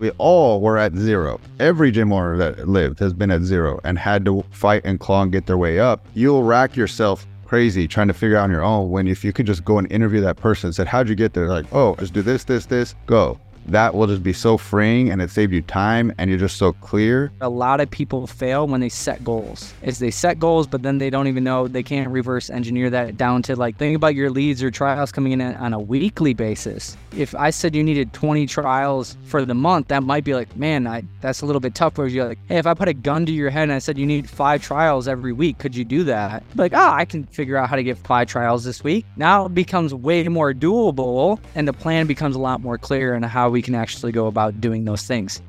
we 0.00 0.10
all 0.18 0.60
were 0.60 0.78
at 0.78 0.96
zero. 0.96 1.40
Every 1.60 1.90
gym 1.90 2.12
owner 2.12 2.36
that 2.38 2.66
lived 2.66 2.98
has 2.98 3.12
been 3.12 3.30
at 3.30 3.42
zero 3.42 3.80
and 3.84 3.98
had 3.98 4.24
to 4.24 4.44
fight 4.50 4.82
and 4.84 4.98
claw 4.98 5.22
and 5.22 5.30
get 5.30 5.46
their 5.46 5.58
way 5.58 5.78
up. 5.78 6.04
You'll 6.14 6.42
rack 6.42 6.74
yourself 6.74 7.26
crazy 7.46 7.86
trying 7.86 8.08
to 8.08 8.14
figure 8.14 8.36
out 8.36 8.44
on 8.44 8.50
your 8.50 8.62
own 8.62 8.90
when 8.90 9.06
if 9.06 9.24
you 9.24 9.32
could 9.32 9.46
just 9.46 9.64
go 9.64 9.78
and 9.78 9.90
interview 9.92 10.20
that 10.22 10.36
person 10.36 10.68
and 10.68 10.74
said, 10.74 10.86
How'd 10.86 11.08
you 11.08 11.14
get 11.14 11.34
there? 11.34 11.48
Like, 11.48 11.66
oh, 11.72 11.94
just 11.96 12.14
do 12.14 12.22
this, 12.22 12.44
this, 12.44 12.66
this, 12.66 12.94
go 13.06 13.38
that 13.66 13.94
will 13.94 14.06
just 14.06 14.22
be 14.22 14.32
so 14.32 14.56
freeing 14.56 15.10
and 15.10 15.22
it 15.22 15.30
saved 15.30 15.52
you 15.52 15.62
time 15.62 16.12
and 16.18 16.30
you're 16.30 16.38
just 16.38 16.56
so 16.56 16.72
clear. 16.72 17.30
A 17.40 17.48
lot 17.48 17.80
of 17.80 17.90
people 17.90 18.26
fail 18.26 18.66
when 18.66 18.80
they 18.80 18.88
set 18.88 19.22
goals. 19.24 19.72
Is 19.82 19.98
they 19.98 20.10
set 20.10 20.38
goals, 20.38 20.66
but 20.66 20.82
then 20.82 20.98
they 20.98 21.10
don't 21.10 21.26
even 21.26 21.44
know 21.44 21.68
they 21.68 21.82
can't 21.82 22.08
reverse 22.10 22.50
engineer 22.50 22.90
that 22.90 23.16
down 23.16 23.42
to 23.42 23.56
like 23.56 23.76
think 23.76 23.96
about 23.96 24.14
your 24.14 24.30
leads 24.30 24.62
or 24.62 24.70
trials 24.70 25.12
coming 25.12 25.32
in 25.32 25.40
on 25.40 25.72
a 25.72 25.78
weekly 25.78 26.34
basis. 26.34 26.96
If 27.16 27.34
I 27.34 27.50
said 27.50 27.74
you 27.74 27.82
needed 27.82 28.12
20 28.12 28.46
trials 28.46 29.16
for 29.24 29.44
the 29.44 29.54
month, 29.54 29.88
that 29.88 30.02
might 30.02 30.24
be 30.24 30.34
like, 30.34 30.54
man, 30.56 30.86
I, 30.86 31.02
that's 31.20 31.42
a 31.42 31.46
little 31.46 31.60
bit 31.60 31.74
tough. 31.74 31.98
Where 31.98 32.06
you're 32.06 32.28
like, 32.28 32.38
hey, 32.48 32.58
if 32.58 32.66
I 32.66 32.74
put 32.74 32.88
a 32.88 32.94
gun 32.94 33.26
to 33.26 33.32
your 33.32 33.50
head 33.50 33.64
and 33.64 33.72
I 33.72 33.78
said 33.78 33.98
you 33.98 34.06
need 34.06 34.28
five 34.28 34.62
trials 34.62 35.08
every 35.08 35.32
week, 35.32 35.58
could 35.58 35.74
you 35.74 35.84
do 35.84 36.04
that? 36.04 36.42
Like, 36.54 36.72
oh, 36.72 36.90
I 36.90 37.04
can 37.04 37.24
figure 37.24 37.56
out 37.56 37.68
how 37.68 37.76
to 37.76 37.82
get 37.82 37.98
five 37.98 38.28
trials 38.28 38.64
this 38.64 38.82
week. 38.82 39.04
Now 39.16 39.46
it 39.46 39.54
becomes 39.54 39.94
way 39.94 40.26
more 40.28 40.52
doable 40.52 41.38
and 41.54 41.66
the 41.66 41.72
plan 41.72 42.06
becomes 42.06 42.36
a 42.36 42.40
lot 42.40 42.60
more 42.60 42.78
clear 42.78 43.14
on 43.14 43.22
how 43.22 43.49
we 43.50 43.62
can 43.62 43.74
actually 43.74 44.12
go 44.12 44.26
about 44.26 44.60
doing 44.60 44.84
those 44.84 45.02
things. 45.02 45.42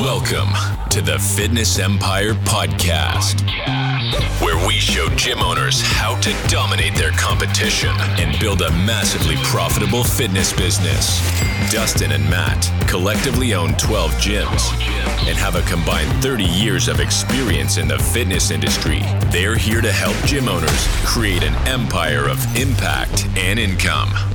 Welcome 0.00 0.48
to 0.90 1.00
the 1.02 1.18
Fitness 1.18 1.78
Empire 1.78 2.34
Podcast, 2.34 3.42
where 4.40 4.66
we 4.66 4.74
show 4.74 5.08
gym 5.16 5.40
owners 5.40 5.80
how 5.80 6.18
to 6.20 6.34
dominate 6.48 6.94
their 6.94 7.12
competition 7.12 7.90
and 8.18 8.38
build 8.40 8.62
a 8.62 8.70
massively 8.70 9.36
profitable 9.44 10.02
fitness 10.02 10.52
business. 10.52 11.20
Dustin 11.70 12.12
and 12.12 12.28
Matt 12.28 12.70
collectively 12.88 13.54
own 13.54 13.74
12 13.74 14.10
gyms 14.12 14.72
and 15.28 15.36
have 15.38 15.56
a 15.56 15.62
combined 15.62 16.10
30 16.22 16.44
years 16.44 16.88
of 16.88 17.00
experience 17.00 17.76
in 17.76 17.86
the 17.86 17.98
fitness 17.98 18.50
industry. 18.50 19.02
They're 19.26 19.56
here 19.56 19.80
to 19.80 19.92
help 19.92 20.16
gym 20.26 20.48
owners 20.48 20.86
create 21.04 21.42
an 21.42 21.54
empire 21.68 22.28
of 22.28 22.38
impact 22.56 23.26
and 23.36 23.58
income. 23.58 24.31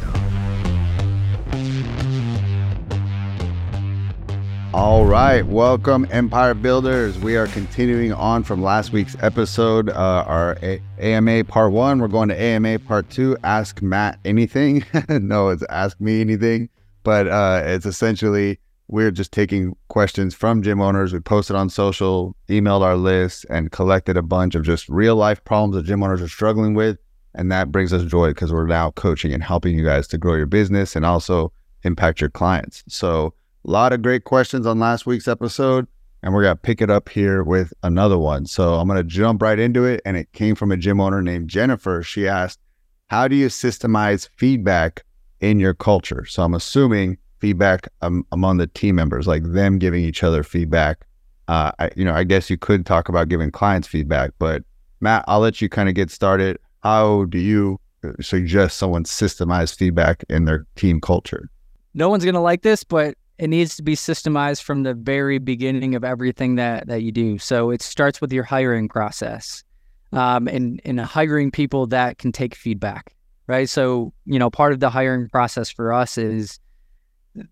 All 4.74 5.06
right, 5.06 5.46
welcome 5.48 6.06
Empire 6.12 6.54
Builders. 6.54 7.18
We 7.18 7.38
are 7.38 7.48
continuing 7.48 8.12
on 8.12 8.44
from 8.44 8.62
last 8.62 8.92
week's 8.92 9.16
episode, 9.22 9.90
uh, 9.90 10.26
our 10.28 10.58
A- 10.62 10.82
AMA 11.00 11.46
part 11.46 11.72
one. 11.72 12.00
We're 12.00 12.10
going 12.10 12.28
to 12.30 12.40
AMA 12.40 12.80
part 12.80 13.10
two. 13.10 13.38
Ask 13.46 13.82
Matt 13.82 14.20
anything. 14.26 14.86
no, 15.10 15.50
it's 15.50 15.64
ask 15.70 16.00
me 16.02 16.20
anything, 16.20 16.70
but 17.04 17.28
uh, 17.30 17.62
it's 17.66 17.86
essentially 17.86 18.60
we're 18.90 19.10
just 19.10 19.32
taking 19.32 19.74
questions 19.88 20.36
from 20.36 20.62
gym 20.62 20.82
owners. 20.82 21.14
We 21.14 21.22
posted 21.22 21.56
on 21.56 21.70
social, 21.70 22.36
emailed 22.50 22.82
our 22.82 22.98
list, 22.98 23.46
and 23.50 23.72
collected 23.72 24.18
a 24.18 24.22
bunch 24.22 24.54
of 24.54 24.64
just 24.64 24.90
real 24.90 25.16
life 25.16 25.44
problems 25.46 25.76
that 25.76 25.86
gym 25.90 26.04
owners 26.04 26.22
are 26.22 26.28
struggling 26.28 26.74
with. 26.74 26.98
And 27.34 27.50
that 27.54 27.72
brings 27.72 27.94
us 27.94 28.04
joy 28.04 28.30
because 28.30 28.52
we're 28.52 28.68
now 28.68 28.92
coaching 28.92 29.34
and 29.34 29.44
helping 29.44 29.78
you 29.78 29.86
guys 29.86 30.08
to 30.10 30.18
grow 30.18 30.36
your 30.36 30.46
business 30.46 30.96
and 30.96 31.06
also 31.06 31.54
impact 31.84 32.20
your 32.20 32.30
clients. 32.30 32.84
So 32.90 33.34
a 33.66 33.72
lot 33.72 33.94
of 33.94 34.02
great 34.02 34.24
questions 34.24 34.66
on 34.66 34.80
last 34.80 35.06
week's 35.06 35.28
episode, 35.28 35.88
and 36.24 36.34
we're 36.34 36.44
going 36.44 36.56
to 36.56 36.62
pick 36.62 36.82
it 36.82 36.90
up 36.90 37.10
here 37.10 37.44
with 37.44 37.74
another 37.84 38.18
one. 38.18 38.46
So 38.46 38.76
I'm 38.76 38.88
going 38.88 38.98
to 38.98 39.04
jump 39.04 39.42
right 39.42 39.60
into 39.60 39.86
it. 39.86 40.02
And 40.06 40.18
it 40.18 40.32
came 40.34 40.56
from 40.56 40.72
a 40.72 40.78
gym 40.78 41.00
owner 41.00 41.22
named 41.22 41.50
Jennifer. 41.50 42.02
She 42.04 42.28
asked, 42.28 42.60
How 43.08 43.28
do 43.28 43.36
you 43.36 43.48
systemize 43.48 44.30
feedback 44.36 45.04
in 45.42 45.60
your 45.60 45.74
culture? 45.74 46.26
So 46.26 46.44
I'm 46.44 46.54
assuming 46.54 47.18
feedback 47.40 47.88
um, 48.02 48.26
among 48.32 48.58
the 48.58 48.68
team 48.68 48.96
members, 48.96 49.28
like 49.28 49.44
them 49.44 49.78
giving 49.78 50.04
each 50.04 50.24
other 50.24 50.44
feedback. 50.44 51.06
Uh, 51.48 51.72
I, 51.80 51.92
you 51.96 52.04
know, 52.04 52.14
I 52.14 52.24
guess 52.24 52.50
you 52.50 52.58
could 52.58 52.86
talk 52.86 53.10
about 53.10 53.30
giving 53.30 53.52
clients 53.52 53.88
feedback, 53.88 54.32
but 54.40 54.64
Matt, 55.00 55.24
I'll 55.28 55.40
let 55.40 55.62
you 55.62 55.70
kind 55.70 55.88
of 55.88 55.96
get 55.96 56.10
started. 56.10 56.58
How 56.84 57.26
do 57.26 57.38
you 57.38 57.80
uh, 58.04 58.12
suggest 58.20 58.78
someone 58.78 59.04
systemize 59.04 59.76
feedback 59.76 60.24
in 60.30 60.46
their 60.46 60.66
team 60.76 61.00
culture? 61.00 61.50
No 61.94 62.10
one's 62.10 62.24
going 62.24 62.34
to 62.34 62.42
like 62.42 62.64
this, 62.64 62.84
but 62.84 63.16
it 63.40 63.48
needs 63.50 63.76
to 63.76 63.84
be 63.84 63.96
systemized 63.96 64.64
from 64.64 64.84
the 64.84 64.94
very 64.94 65.38
beginning 65.38 65.96
of 65.96 66.04
everything 66.04 66.56
that 66.56 66.88
that 66.88 67.04
you 67.04 67.12
do. 67.12 67.38
So 67.38 67.70
it 67.70 67.82
starts 67.82 68.20
with 68.20 68.34
your 68.34 68.44
hiring 68.44 68.88
process, 68.88 69.64
um, 70.12 70.48
and 70.48 70.82
and 70.86 71.00
hiring 71.00 71.52
people 71.52 71.88
that 71.88 72.18
can 72.18 72.32
take 72.32 72.56
feedback, 72.56 73.16
right? 73.48 73.70
So 73.70 74.14
you 74.26 74.40
know, 74.40 74.50
part 74.50 74.74
of 74.74 74.80
the 74.80 74.90
hiring 74.90 75.30
process 75.30 75.70
for 75.70 75.94
us 75.94 76.18
is 76.18 76.60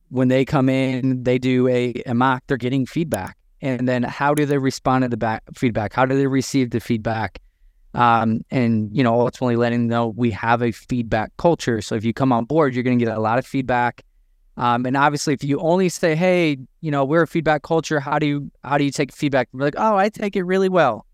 when 0.09 0.29
they 0.29 0.43
come 0.43 0.67
in, 0.69 1.23
they 1.23 1.37
do 1.37 1.67
a, 1.67 1.93
a 2.07 2.15
mock, 2.15 2.43
they're 2.47 2.57
getting 2.57 2.87
feedback, 2.87 3.37
and 3.61 3.87
then 3.87 4.01
how 4.01 4.33
do 4.33 4.45
they 4.45 4.57
respond 4.57 5.03
to 5.03 5.09
the 5.09 5.17
back 5.17 5.43
feedback? 5.55 5.93
How 5.93 6.05
do 6.05 6.17
they 6.17 6.27
receive 6.27 6.71
the 6.71 6.79
feedback? 6.79 7.39
Um, 7.93 8.41
and 8.49 8.89
you 8.91 9.03
know, 9.03 9.21
ultimately 9.21 9.55
letting 9.55 9.81
them 9.81 9.87
know 9.87 10.07
we 10.07 10.31
have 10.31 10.63
a 10.63 10.71
feedback 10.71 11.31
culture. 11.37 11.79
So 11.81 11.95
if 11.95 12.03
you 12.03 12.11
come 12.11 12.33
on 12.33 12.45
board, 12.45 12.73
you're 12.73 12.83
going 12.83 12.97
to 12.97 13.05
get 13.05 13.15
a 13.15 13.21
lot 13.21 13.37
of 13.37 13.45
feedback 13.45 14.03
um, 14.57 14.85
and 14.85 14.95
obviously, 14.95 15.33
if 15.33 15.43
you 15.43 15.59
only 15.59 15.89
say, 15.89 16.15
"Hey, 16.15 16.57
you 16.81 16.91
know, 16.91 17.03
we're 17.03 17.23
a 17.23 17.27
feedback 17.27 17.63
culture. 17.63 17.99
How 17.99 18.19
do 18.19 18.25
you 18.25 18.51
how 18.63 18.77
do 18.77 18.83
you 18.83 18.91
take 18.91 19.11
feedback?" 19.11 19.49
We're 19.51 19.65
like, 19.65 19.75
"Oh, 19.77 19.97
I 19.97 20.09
take 20.09 20.35
it 20.35 20.43
really 20.43 20.69
well. 20.69 21.05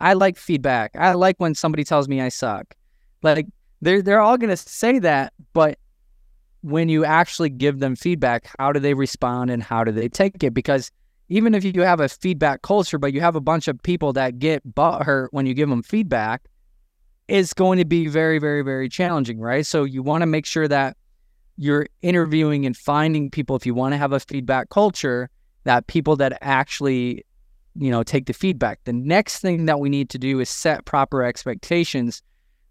I 0.00 0.12
like 0.12 0.36
feedback. 0.36 0.92
I 0.94 1.12
like 1.12 1.36
when 1.38 1.54
somebody 1.54 1.84
tells 1.84 2.08
me 2.08 2.20
I 2.20 2.28
suck." 2.28 2.74
Like 3.22 3.46
they're 3.80 4.02
they're 4.02 4.20
all 4.20 4.36
gonna 4.36 4.56
say 4.56 4.98
that, 4.98 5.32
but 5.54 5.78
when 6.60 6.88
you 6.88 7.04
actually 7.04 7.50
give 7.50 7.78
them 7.78 7.96
feedback, 7.96 8.50
how 8.58 8.72
do 8.72 8.80
they 8.80 8.94
respond 8.94 9.50
and 9.50 9.62
how 9.62 9.84
do 9.84 9.92
they 9.92 10.08
take 10.08 10.42
it? 10.42 10.52
Because 10.52 10.90
even 11.28 11.54
if 11.54 11.64
you 11.64 11.82
have 11.82 12.00
a 12.00 12.08
feedback 12.08 12.62
culture, 12.62 12.98
but 12.98 13.12
you 13.12 13.20
have 13.20 13.36
a 13.36 13.40
bunch 13.40 13.68
of 13.68 13.82
people 13.82 14.12
that 14.14 14.38
get 14.38 14.74
butt 14.74 15.02
hurt 15.02 15.32
when 15.32 15.46
you 15.46 15.54
give 15.54 15.68
them 15.68 15.82
feedback, 15.82 16.42
it's 17.28 17.54
going 17.54 17.78
to 17.78 17.84
be 17.84 18.06
very, 18.06 18.38
very, 18.38 18.62
very 18.62 18.88
challenging, 18.88 19.40
right? 19.40 19.64
So 19.64 19.84
you 19.84 20.02
want 20.02 20.22
to 20.22 20.26
make 20.26 20.44
sure 20.44 20.68
that 20.68 20.96
you're 21.56 21.86
interviewing 22.02 22.66
and 22.66 22.76
finding 22.76 23.30
people 23.30 23.56
if 23.56 23.66
you 23.66 23.74
want 23.74 23.92
to 23.92 23.98
have 23.98 24.12
a 24.12 24.20
feedback 24.20 24.70
culture 24.70 25.30
that 25.64 25.86
people 25.86 26.16
that 26.16 26.38
actually 26.40 27.24
you 27.76 27.90
know 27.90 28.02
take 28.02 28.26
the 28.26 28.32
feedback. 28.32 28.80
The 28.84 28.92
next 28.92 29.40
thing 29.40 29.66
that 29.66 29.80
we 29.80 29.88
need 29.88 30.10
to 30.10 30.18
do 30.18 30.40
is 30.40 30.48
set 30.48 30.84
proper 30.84 31.22
expectations. 31.22 32.22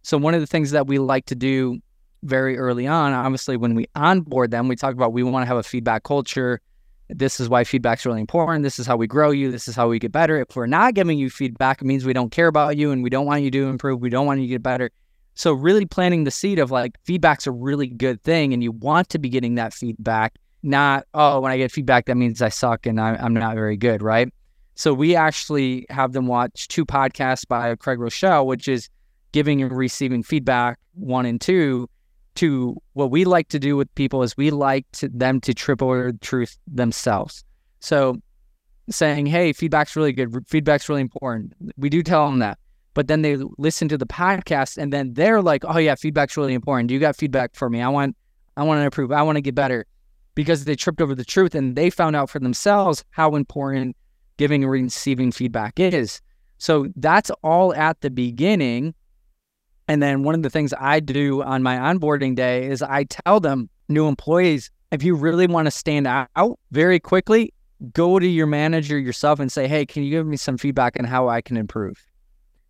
So 0.02 0.18
one 0.18 0.34
of 0.34 0.42
the 0.42 0.48
things 0.48 0.72
that 0.72 0.88
we 0.88 1.00
like 1.00 1.26
to 1.28 1.36
do 1.36 1.80
very 2.24 2.58
early 2.58 2.88
on 2.88 3.12
obviously 3.12 3.58
when 3.58 3.76
we 3.76 3.86
onboard 3.96 4.50
them 4.50 4.70
we 4.70 4.78
talk 4.78 4.94
about 4.94 5.12
we 5.12 5.24
want 5.24 5.44
to 5.44 5.48
have 5.48 5.58
a 5.58 5.64
feedback 5.64 6.04
culture. 6.04 6.62
This 7.10 7.40
is 7.42 7.50
why 7.50 7.66
feedback's 7.66 8.06
really 8.06 8.22
important. 8.22 8.64
This 8.64 8.80
is 8.80 8.88
how 8.88 8.96
we 8.96 9.08
grow 9.08 9.32
you. 9.32 9.52
This 9.52 9.68
is 9.68 9.76
how 9.76 9.90
we 9.90 10.00
get 10.00 10.14
better. 10.14 10.40
If 10.40 10.56
we're 10.56 10.68
not 10.68 10.94
giving 10.94 11.20
you 11.20 11.30
feedback 11.30 11.82
it 11.82 11.86
means 11.86 12.06
we 12.06 12.14
don't 12.14 12.32
care 12.32 12.48
about 12.48 12.78
you 12.78 12.92
and 12.92 13.04
we 13.04 13.10
don't 13.10 13.26
want 13.26 13.44
you 13.44 13.52
to 13.52 13.68
improve. 13.68 14.00
We 14.00 14.10
don't 14.10 14.26
want 14.26 14.40
you 14.40 14.48
to 14.48 14.52
get 14.52 14.64
better 14.64 14.90
so 15.36 15.54
really 15.54 15.86
planting 15.86 16.24
the 16.24 16.32
seed 16.32 16.60
of 16.60 16.72
like 16.72 16.98
feedback's 17.04 17.48
a 17.48 17.52
really 17.52 17.88
good 17.88 18.22
thing 18.22 18.54
and 18.54 18.64
you 18.64 18.72
want 18.72 19.10
to 19.10 19.20
be 19.20 19.30
getting 19.30 19.56
that 19.56 19.74
feedback, 19.74 20.36
not, 20.62 21.06
oh, 21.14 21.40
when 21.40 21.52
I 21.52 21.58
get 21.58 21.72
feedback, 21.72 22.06
that 22.06 22.16
means 22.16 22.42
I 22.42 22.50
suck 22.50 22.86
and 22.86 23.00
I, 23.02 23.16
am 23.24 23.34
not 23.34 23.56
very 23.56 23.78
good, 23.78 24.02
right? 24.02 24.32
So 24.76 24.94
we 24.94 25.16
actually 25.16 25.86
have 25.90 26.14
them 26.14 26.28
watch 26.28 26.68
two 26.68 26.86
podcasts 26.86 27.48
by 27.48 27.76
Craig 27.76 28.00
Groeschel, 28.00 28.46
which 28.46 28.68
is 28.68 28.90
giving 29.32 29.62
and 29.62 29.76
receiving 29.76 30.24
feedback, 30.24 30.80
one 30.94 31.26
and 31.26 31.42
two, 31.42 31.90
to 32.36 32.76
what 32.94 33.12
we 33.12 33.26
like 33.26 33.50
to 33.50 33.60
do 33.60 33.76
with 33.76 33.94
people 33.96 34.24
is 34.24 34.36
we 34.36 34.52
like 34.52 34.86
to, 34.94 35.10
them 35.10 35.40
to 35.42 35.54
triple 35.54 35.92
the 35.92 36.18
truth 36.22 36.58
themselves. 36.68 37.44
So 37.80 38.18
saying, 38.90 39.28
hey, 39.28 39.54
feedback's 39.54 39.96
really 39.96 40.14
good. 40.14 40.34
Feedback's 40.48 40.90
really 40.90 41.02
important. 41.02 41.54
We 41.78 41.90
do 41.90 42.02
tell 42.02 42.26
them 42.26 42.40
that 42.40 42.58
but 42.94 43.08
then 43.08 43.22
they 43.22 43.38
listen 43.58 43.88
to 43.90 43.98
the 43.98 44.06
podcast 44.06 44.78
and 44.78 44.94
then 44.94 45.14
they're 45.14 45.42
like, 45.42 45.64
"Oh 45.66 45.78
yeah, 45.78 45.96
feedback's 45.96 46.38
really 46.38 46.54
important. 46.54 46.88
Do 46.88 46.94
you 46.94 47.00
got 47.00 47.16
feedback 47.16 47.56
for 47.56 47.70
me. 47.70 47.82
I 47.82 47.90
want 47.90 48.16
I 48.58 48.64
want 48.64 48.80
to 48.80 48.84
improve. 48.84 49.12
I 49.12 49.22
want 49.22 49.38
to 49.38 49.42
get 49.42 49.56
better." 49.56 49.86
Because 50.36 50.66
they 50.66 50.76
tripped 50.76 51.00
over 51.00 51.14
the 51.14 51.26
truth 51.26 51.54
and 51.54 51.76
they 51.76 51.92
found 51.92 52.16
out 52.16 52.28
for 52.30 52.40
themselves 52.40 53.04
how 53.12 53.36
important 53.36 53.96
giving 54.38 54.64
and 54.64 54.72
receiving 54.72 55.32
feedback 55.32 55.80
is. 55.80 56.22
So 56.58 56.88
that's 56.96 57.30
all 57.44 57.74
at 57.76 58.02
the 58.02 58.10
beginning. 58.10 58.96
And 59.88 60.02
then 60.02 60.24
one 60.24 60.34
of 60.34 60.44
the 60.44 60.50
things 60.50 60.74
I 60.80 61.00
do 61.02 61.44
on 61.44 61.62
my 61.62 61.76
onboarding 61.76 62.36
day 62.36 62.66
is 62.66 62.82
I 62.82 63.04
tell 63.04 63.40
them, 63.40 63.70
new 63.90 64.08
employees, 64.08 64.72
if 64.92 65.04
you 65.04 65.14
really 65.16 65.46
want 65.46 65.66
to 65.66 65.72
stand 65.72 66.08
out 66.08 66.60
very 66.72 67.00
quickly, 67.00 67.54
go 67.92 68.18
to 68.18 68.28
your 68.28 68.48
manager 68.48 68.98
yourself 68.98 69.40
and 69.40 69.52
say, 69.52 69.68
hey, 69.68 69.86
can 69.86 70.04
you 70.04 70.10
give 70.10 70.26
me 70.26 70.38
some 70.38 70.58
feedback 70.58 70.98
on 70.98 71.06
how 71.06 71.28
I 71.28 71.42
can 71.42 71.58
improve? 71.58 72.06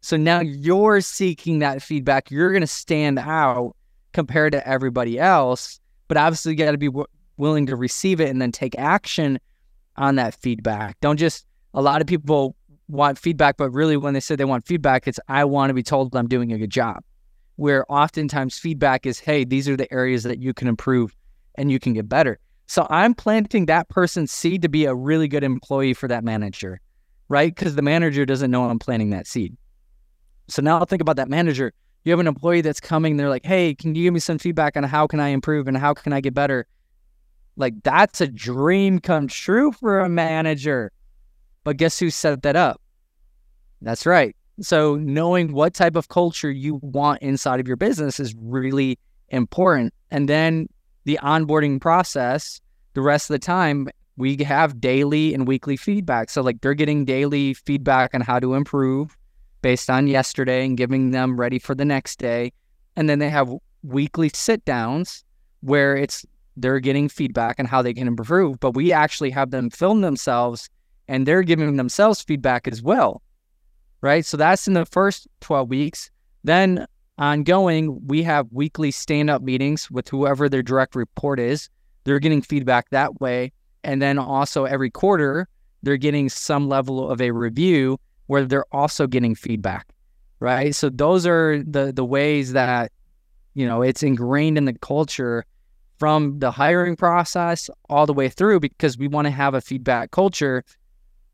So 0.04 0.18
now 0.18 0.42
you're 0.42 1.00
seeking 1.00 1.60
that 1.60 1.82
feedback. 1.82 2.30
You're 2.30 2.52
going 2.52 2.60
to 2.60 2.68
stand 2.68 3.18
out 3.18 3.74
compared 4.12 4.52
to 4.52 4.68
everybody 4.68 5.18
else, 5.18 5.80
but 6.10 6.18
obviously 6.18 6.52
you 6.52 6.58
got 6.58 6.72
to 6.72 6.78
be 6.78 6.88
w- 6.88 7.08
willing 7.38 7.68
to 7.68 7.78
receive 7.78 8.20
it 8.20 8.28
and 8.28 8.42
then 8.42 8.52
take 8.52 8.78
action 8.78 9.40
on 9.96 10.16
that 10.16 10.36
feedback. 10.36 11.00
Don't 11.00 11.16
just, 11.16 11.46
a 11.74 11.82
lot 11.82 12.02
of 12.02 12.08
people 12.08 12.54
want 12.90 13.18
feedback, 13.18 13.56
but 13.56 13.70
really 13.70 13.96
when 13.96 14.14
they 14.14 14.20
say 14.20 14.36
they 14.36 14.44
want 14.44 14.68
feedback, 14.68 15.08
it's, 15.08 15.22
I 15.30 15.46
want 15.46 15.70
to 15.70 15.74
be 15.74 15.84
told 15.84 16.14
I'm 16.18 16.28
doing 16.28 16.52
a 16.52 16.58
good 16.58 16.70
job. 16.70 17.02
Where 17.56 17.90
oftentimes 17.90 18.60
feedback 18.60 19.06
is, 19.06 19.20
hey, 19.20 19.46
these 19.46 19.70
are 19.70 19.78
the 19.78 19.92
areas 19.94 20.24
that 20.24 20.40
you 20.40 20.54
can 20.54 20.68
improve 20.68 21.16
and 21.56 21.72
you 21.72 21.80
can 21.80 21.94
get 21.94 22.10
better. 22.10 22.40
So 22.68 22.86
I'm 22.90 23.14
planting 23.14 23.68
that 23.68 23.88
person's 23.88 24.34
seed 24.34 24.64
to 24.64 24.70
be 24.70 24.84
a 24.84 24.94
really 24.94 25.30
good 25.30 25.46
employee 25.46 25.94
for 25.94 26.10
that 26.10 26.26
manager, 26.26 26.82
right? 27.30 27.56
Because 27.56 27.76
the 27.76 27.82
manager 27.82 28.26
doesn't 28.26 28.52
know 28.52 28.66
I'm 28.66 28.80
planting 28.80 29.12
that 29.12 29.28
seed. 29.28 29.56
So 30.48 30.62
now 30.62 30.80
I'll 30.80 30.86
think 30.86 31.02
about 31.02 31.16
that 31.18 31.30
manager. 31.30 31.74
You 32.04 32.12
have 32.12 32.20
an 32.20 32.28
employee 32.28 32.62
that's 32.62 32.80
coming, 32.80 33.16
they're 33.16 33.30
like, 33.30 33.46
hey, 33.46 33.76
can 33.76 33.96
you 33.96 34.04
give 34.04 34.14
me 34.14 34.20
some 34.20 34.38
feedback 34.38 34.76
on 34.76 34.84
how 34.84 35.08
can 35.08 35.20
I 35.20 35.30
improve 35.30 35.68
and 35.68 35.78
how 35.78 35.94
can 35.94 36.12
I 36.12 36.20
get 36.20 36.34
better? 36.34 36.68
Like 37.56 37.82
that's 37.84 38.20
a 38.20 38.28
dream 38.28 39.00
come 39.00 39.28
true 39.28 39.72
for 39.72 40.00
a 40.00 40.10
manager. 40.10 40.92
But 41.64 41.78
guess 41.78 41.98
who 41.98 42.10
set 42.10 42.42
that 42.44 42.56
up? 42.56 42.82
That's 43.82 44.06
right. 44.06 44.36
So 44.60 44.96
knowing 44.96 45.54
what 45.54 45.74
type 45.74 45.96
of 45.96 46.10
culture 46.10 46.52
you 46.52 46.76
want 46.82 47.22
inside 47.22 47.60
of 47.60 47.68
your 47.68 47.78
business 47.78 48.20
is 48.20 48.36
really 48.38 49.00
important. 49.30 49.94
And 50.12 50.28
then 50.28 50.68
the 51.06 51.20
onboarding 51.24 51.80
process, 51.80 52.60
the 52.94 53.02
rest 53.02 53.30
of 53.30 53.34
the 53.34 53.40
time, 53.40 53.88
we 54.18 54.38
have 54.44 54.80
daily 54.80 55.34
and 55.34 55.48
weekly 55.48 55.78
feedback. 55.78 56.30
So 56.30 56.42
like 56.42 56.62
they're 56.62 56.74
getting 56.74 57.06
daily 57.06 57.54
feedback 57.54 58.14
on 58.14 58.22
how 58.22 58.40
to 58.40 58.54
improve 58.54 59.18
based 59.64 59.90
on 59.90 60.06
yesterday 60.06 60.64
and 60.64 60.78
giving 60.78 61.10
them 61.10 61.40
ready 61.40 61.58
for 61.58 61.74
the 61.74 61.86
next 61.86 62.20
day. 62.20 62.54
And 62.96 63.10
then 63.10 63.18
they 63.18 63.30
have 63.32 63.52
weekly 63.82 64.30
sit 64.36 64.64
downs 64.66 65.24
where 65.62 65.98
it's 65.98 66.24
they're 66.56 66.80
getting 66.80 67.10
feedback 67.10 67.60
on 67.60 67.66
how 67.66 67.82
they 67.82 67.96
can 67.96 68.08
improve, 68.08 68.60
but 68.60 68.76
we 68.76 68.94
actually 68.94 69.32
have 69.32 69.50
them 69.50 69.72
film 69.72 70.02
themselves 70.02 70.70
and 71.08 71.26
they're 71.26 71.42
giving 71.42 71.78
themselves 71.78 72.22
feedback 72.22 72.68
as 72.68 72.84
well. 72.84 73.24
Right. 74.02 74.24
So 74.26 74.38
that's 74.38 74.68
in 74.68 74.74
the 74.74 74.86
first 74.86 75.28
12 75.42 75.70
weeks. 75.70 76.12
Then 76.44 76.86
ongoing, 77.18 78.06
we 78.06 78.22
have 78.24 78.48
weekly 78.52 78.92
stand 78.92 79.30
up 79.30 79.42
meetings 79.42 79.90
with 79.90 80.10
whoever 80.10 80.48
their 80.50 80.62
direct 80.62 80.94
report 80.94 81.40
is. 81.40 81.70
They're 82.04 82.20
getting 82.20 82.42
feedback 82.42 82.90
that 82.90 83.22
way. 83.22 83.54
And 83.84 84.02
then 84.02 84.20
also 84.20 84.66
every 84.66 84.92
quarter, 84.92 85.48
they're 85.84 85.98
getting 85.98 86.30
some 86.30 86.68
level 86.68 87.10
of 87.10 87.22
a 87.22 87.32
review 87.32 87.98
where 88.34 88.46
they're 88.46 88.66
also 88.72 89.06
getting 89.06 89.36
feedback. 89.36 89.86
Right. 90.40 90.74
So 90.74 90.90
those 90.90 91.28
are 91.28 91.62
the 91.64 91.94
the 91.94 92.04
ways 92.04 92.54
that, 92.54 92.92
you 93.54 93.68
know, 93.68 93.84
it's 93.84 94.02
ingrained 94.02 94.58
in 94.58 94.66
the 94.66 94.74
culture 94.74 95.46
from 96.00 96.40
the 96.40 96.50
hiring 96.50 96.96
process 96.96 97.70
all 97.92 98.08
the 98.08 98.14
way 98.14 98.30
through 98.30 98.60
because 98.60 98.98
we 98.98 99.08
want 99.08 99.26
to 99.26 99.32
have 99.32 99.54
a 99.54 99.62
feedback 99.62 100.10
culture. 100.10 100.64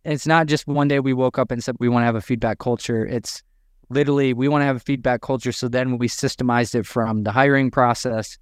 It's 0.03 0.27
not 0.27 0.47
just 0.47 0.67
one 0.67 0.89
day 0.89 0.99
we 0.99 1.13
woke 1.13 1.39
up 1.39 1.51
and 1.51 1.63
said 1.63 1.77
we 1.79 1.87
want 1.87 2.01
to 2.01 2.05
have 2.05 2.15
a 2.15 2.21
feedback 2.21 2.59
culture. 2.59 3.05
It's 3.05 3.43
literally 3.89 4.33
we 4.33 4.49
want 4.49 4.61
to 4.61 4.65
have 4.65 4.75
a 4.75 4.81
feedback 4.91 5.21
culture. 5.21 5.53
So 5.53 5.69
then 5.69 5.97
we 5.97 6.09
systemized 6.09 6.75
it 6.75 6.85
from 6.85 7.23
the 7.23 7.31
hiring 7.31 7.71
process 7.71 8.37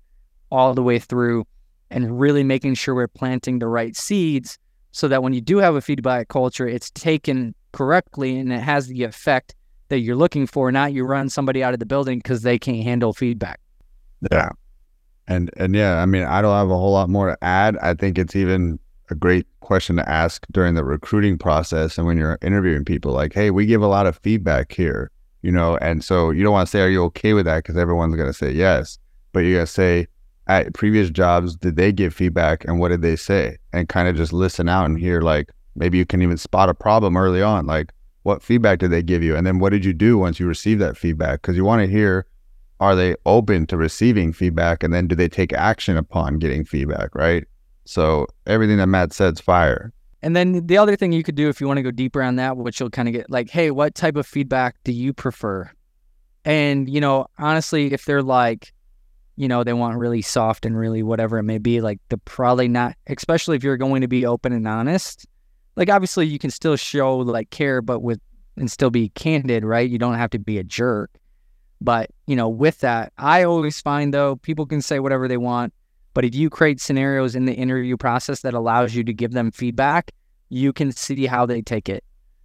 all 0.50 0.74
the 0.74 0.84
way 0.84 0.98
through 0.98 1.46
and 1.92 2.20
really 2.20 2.44
making 2.44 2.74
sure 2.74 2.96
we're 2.96 3.08
planting 3.08 3.60
the 3.60 3.68
right 3.68 3.96
seeds 3.96 4.58
so 4.92 5.08
that 5.08 5.22
when 5.22 5.34
you 5.34 5.42
do 5.42 5.58
have 5.60 5.76
a 5.76 5.82
feedback 5.82 6.28
culture, 6.28 6.68
it's 6.68 6.90
taken 6.90 7.54
correctly 7.72 8.38
and 8.38 8.52
it 8.52 8.62
has 8.62 8.88
the 8.88 9.04
effect 9.04 9.56
that 9.90 10.00
you're 10.00 10.16
looking 10.16 10.48
for, 10.48 10.72
not 10.72 10.94
you 10.94 11.04
run 11.04 11.30
somebody 11.30 11.64
out 11.64 11.74
of 11.74 11.80
the 11.80 11.86
building 11.86 12.20
because 12.20 12.42
they 12.42 12.60
can't 12.60 12.84
handle 12.84 13.14
feedback. 13.14 13.60
Yeah. 14.32 14.50
And 15.28 15.52
and 15.58 15.76
yeah, 15.76 16.02
I 16.02 16.06
mean, 16.06 16.24
I 16.24 16.42
don't 16.42 16.56
have 16.56 16.70
a 16.70 16.78
whole 16.78 16.94
lot 16.94 17.10
more 17.10 17.28
to 17.28 17.44
add. 17.44 17.78
I 17.78 17.94
think 17.94 18.18
it's 18.18 18.36
even 18.36 18.80
a 19.10 19.16
great 19.16 19.46
question 19.60 19.98
to 19.98 20.10
ask 20.10 20.46
during 20.52 20.76
the 20.76 20.84
recruiting 20.84 21.38
process 21.38 21.98
and 21.98 22.08
when 22.08 22.18
you're 22.18 22.38
interviewing 22.42 22.86
people 22.86 23.12
like, 23.12 23.34
"Hey, 23.34 23.52
we 23.52 23.66
give 23.66 23.82
a 23.82 23.88
lot 23.88 24.08
of 24.08 24.18
feedback 24.20 24.72
here." 24.72 25.12
You 25.42 25.52
know, 25.52 25.78
and 25.78 26.04
so 26.04 26.32
you 26.32 26.44
don't 26.44 26.54
want 26.54 26.68
to 26.68 26.72
say, 26.72 26.82
"Are 26.82 26.90
you 26.90 27.04
okay 27.06 27.34
with 27.34 27.46
that?" 27.46 27.64
because 27.64 27.78
everyone's 27.78 28.16
going 28.16 28.30
to 28.30 28.34
say 28.34 28.52
yes. 28.52 28.98
But 29.34 29.42
you're 29.42 29.56
going 29.56 29.66
to 29.66 29.72
say, 29.72 30.08
at 30.48 30.74
previous 30.74 31.10
jobs, 31.10 31.56
did 31.56 31.76
they 31.76 31.92
give 31.92 32.14
feedback 32.14 32.64
and 32.66 32.80
what 32.80 32.90
did 32.90 33.02
they 33.02 33.16
say? 33.16 33.58
And 33.74 33.90
kind 33.90 34.08
of 34.08 34.16
just 34.16 34.34
listen 34.34 34.70
out 34.70 34.86
and 34.86 34.98
hear 34.98 35.22
like 35.22 35.50
maybe 35.78 35.98
you 35.98 36.06
can 36.06 36.22
even 36.22 36.38
spot 36.38 36.70
a 36.70 36.74
problem 36.74 37.16
early 37.16 37.42
on. 37.42 37.66
Like 37.66 37.94
what 38.24 38.44
feedback 38.44 38.80
did 38.80 38.92
they 38.92 39.02
give 39.02 39.24
you? 39.24 39.36
And 39.36 39.48
then 39.48 39.60
what 39.60 39.72
did 39.72 39.86
you 39.86 39.94
do 39.94 40.18
once 40.18 40.40
you 40.40 40.48
received 40.48 40.82
that 40.82 40.98
feedback? 40.98 41.42
Because 41.42 41.56
you 41.56 41.64
want 41.64 41.82
to 41.82 41.88
hear 41.88 42.26
are 42.80 42.96
they 42.96 43.16
open 43.26 43.66
to 43.68 43.78
receiving 43.78 44.32
feedback 44.34 44.84
and 44.84 44.94
then 44.94 45.08
do 45.08 45.16
they 45.16 45.28
take 45.28 45.54
action 45.54 45.98
upon 45.98 46.38
getting 46.38 46.64
feedback, 46.64 47.16
right? 47.16 47.46
So 47.86 48.28
everything 48.46 48.78
that 48.78 48.88
Matt 48.88 49.14
said's 49.14 49.42
fire. 49.42 49.94
And 50.22 50.36
then 50.36 50.66
the 50.68 50.78
other 50.78 50.96
thing 50.96 51.12
you 51.12 51.24
could 51.24 51.36
do 51.36 51.50
if 51.50 51.62
you 51.62 51.68
want 51.68 51.78
to 51.78 51.84
go 51.84 51.92
deeper 51.92 52.22
on 52.22 52.36
that, 52.36 52.58
which 52.58 52.80
you'll 52.80 52.90
kind 52.90 53.08
of 53.08 53.14
get 53.14 53.30
like, 53.30 53.50
hey, 53.50 53.72
what 53.72 53.96
type 53.96 54.16
of 54.16 54.28
feedback 54.28 54.76
do 54.84 54.92
you 54.92 55.14
prefer? 55.14 55.72
And, 56.44 56.90
you 56.90 57.02
know, 57.02 57.28
honestly, 57.40 57.94
if 57.94 58.06
they're 58.06 58.24
like, 58.24 58.74
you 59.38 59.48
know, 59.48 59.64
they 59.64 59.74
want 59.74 59.98
really 59.98 60.22
soft 60.22 60.66
and 60.66 60.78
really 60.78 61.04
whatever 61.04 61.38
it 61.38 61.44
may 61.44 61.60
be, 61.60 61.82
like 61.82 62.00
they're 62.10 62.18
probably 62.26 62.68
not, 62.68 62.96
especially 63.08 63.56
if 63.56 63.64
you're 63.64 63.78
going 63.78 64.02
to 64.02 64.08
be 64.08 64.26
open 64.26 64.52
and 64.52 64.68
honest. 64.68 65.26
Like, 65.78 65.90
obviously, 65.90 66.28
you 66.28 66.40
can 66.40 66.50
still 66.50 66.76
show 66.76 67.18
like 67.18 67.50
care, 67.52 67.82
but 67.82 68.02
with, 68.02 68.20
and 68.58 68.70
still 68.70 68.90
be 68.90 69.10
candid, 69.10 69.64
right? 69.64 69.90
You 69.90 69.98
don't 69.98 70.16
have 70.16 70.32
to 70.32 70.40
be 70.40 70.58
a 70.58 70.64
jerk. 70.64 71.12
But, 71.80 72.10
you 72.26 72.36
know, 72.36 72.50
with 72.50 72.80
that, 72.80 73.14
I 73.18 73.44
always 73.44 73.80
find 73.80 74.14
though, 74.14 74.36
people 74.36 74.66
can 74.66 74.82
say 74.82 75.00
whatever 75.00 75.30
they 75.30 75.38
want. 75.38 75.74
But 76.14 76.26
if 76.26 76.36
you 76.36 76.50
create 76.50 76.82
scenarios 76.82 77.36
in 77.36 77.46
the 77.46 77.54
interview 77.54 77.96
process 77.96 78.42
that 78.42 78.56
allows 78.56 78.96
you 78.96 79.04
to 79.06 79.14
give 79.14 79.32
them 79.32 79.52
feedback, 79.52 80.12
you 80.50 80.74
can 80.74 80.92
see 80.92 81.28
how 81.28 81.46
they 81.46 81.62
take 81.62 81.88
it. 81.88 82.04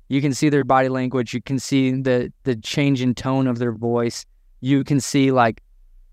You 0.09 0.21
can 0.21 0.35
see 0.35 0.51
their 0.51 0.65
body 0.65 0.91
language. 0.91 1.33
You 1.33 1.41
can 1.41 1.59
see 1.59 1.91
the 1.93 2.31
the 2.43 2.55
change 2.55 3.01
in 3.01 3.15
tone 3.15 3.47
of 3.47 3.59
their 3.59 3.73
voice. 3.73 4.27
You 4.61 4.85
can 4.85 5.01
see 5.01 5.33
like 5.33 5.63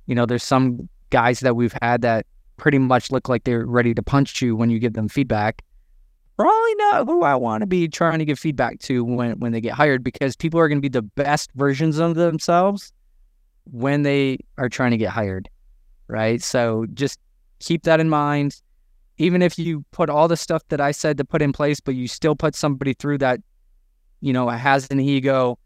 you 0.05 0.15
know, 0.15 0.25
there's 0.25 0.43
some 0.43 0.89
guys 1.11 1.41
that 1.41 1.55
we've 1.55 1.75
had 1.81 2.01
that 2.01 2.25
pretty 2.57 2.79
much 2.79 3.11
look 3.11 3.29
like 3.29 3.43
they're 3.43 3.65
ready 3.65 3.93
to 3.93 4.01
punch 4.01 4.41
you 4.41 4.55
when 4.55 4.69
you 4.69 4.79
give 4.79 4.93
them 4.93 5.07
feedback. 5.07 5.61
Probably 6.39 6.75
not 6.75 7.05
who 7.05 7.23
I 7.23 7.35
want 7.35 7.63
to 7.63 7.67
be 7.67 7.89
trying 7.89 8.19
to 8.19 8.23
give 8.23 8.39
feedback 8.39 8.79
to 8.83 9.03
when, 9.03 9.37
when 9.39 9.51
they 9.51 9.59
get 9.59 9.73
hired 9.73 10.05
because 10.05 10.37
people 10.37 10.57
are 10.57 10.69
going 10.69 10.77
to 10.77 10.81
be 10.81 10.87
the 10.87 11.01
best 11.01 11.51
versions 11.55 11.97
of 11.97 12.15
themselves 12.15 12.93
when 13.65 14.03
they 14.03 14.37
are 14.57 14.69
trying 14.69 14.91
to 14.91 14.97
get 14.97 15.09
hired. 15.09 15.49
Right. 16.07 16.41
So 16.41 16.85
just 16.93 17.19
keep 17.59 17.83
that 17.83 17.99
in 17.99 18.07
mind. 18.07 18.61
Even 19.17 19.41
if 19.41 19.59
you 19.59 19.83
put 19.91 20.09
all 20.09 20.29
the 20.29 20.37
stuff 20.37 20.63
that 20.69 20.79
I 20.79 20.91
said 20.91 21.17
to 21.17 21.25
put 21.25 21.41
in 21.41 21.51
place, 21.51 21.81
but 21.81 21.95
you 21.95 22.07
still 22.07 22.37
put 22.37 22.55
somebody 22.55 22.93
through 22.93 23.17
that, 23.17 23.41
you 24.21 24.31
know, 24.31 24.47
has 24.47 24.87
an 24.91 25.01
ego, 25.01 25.59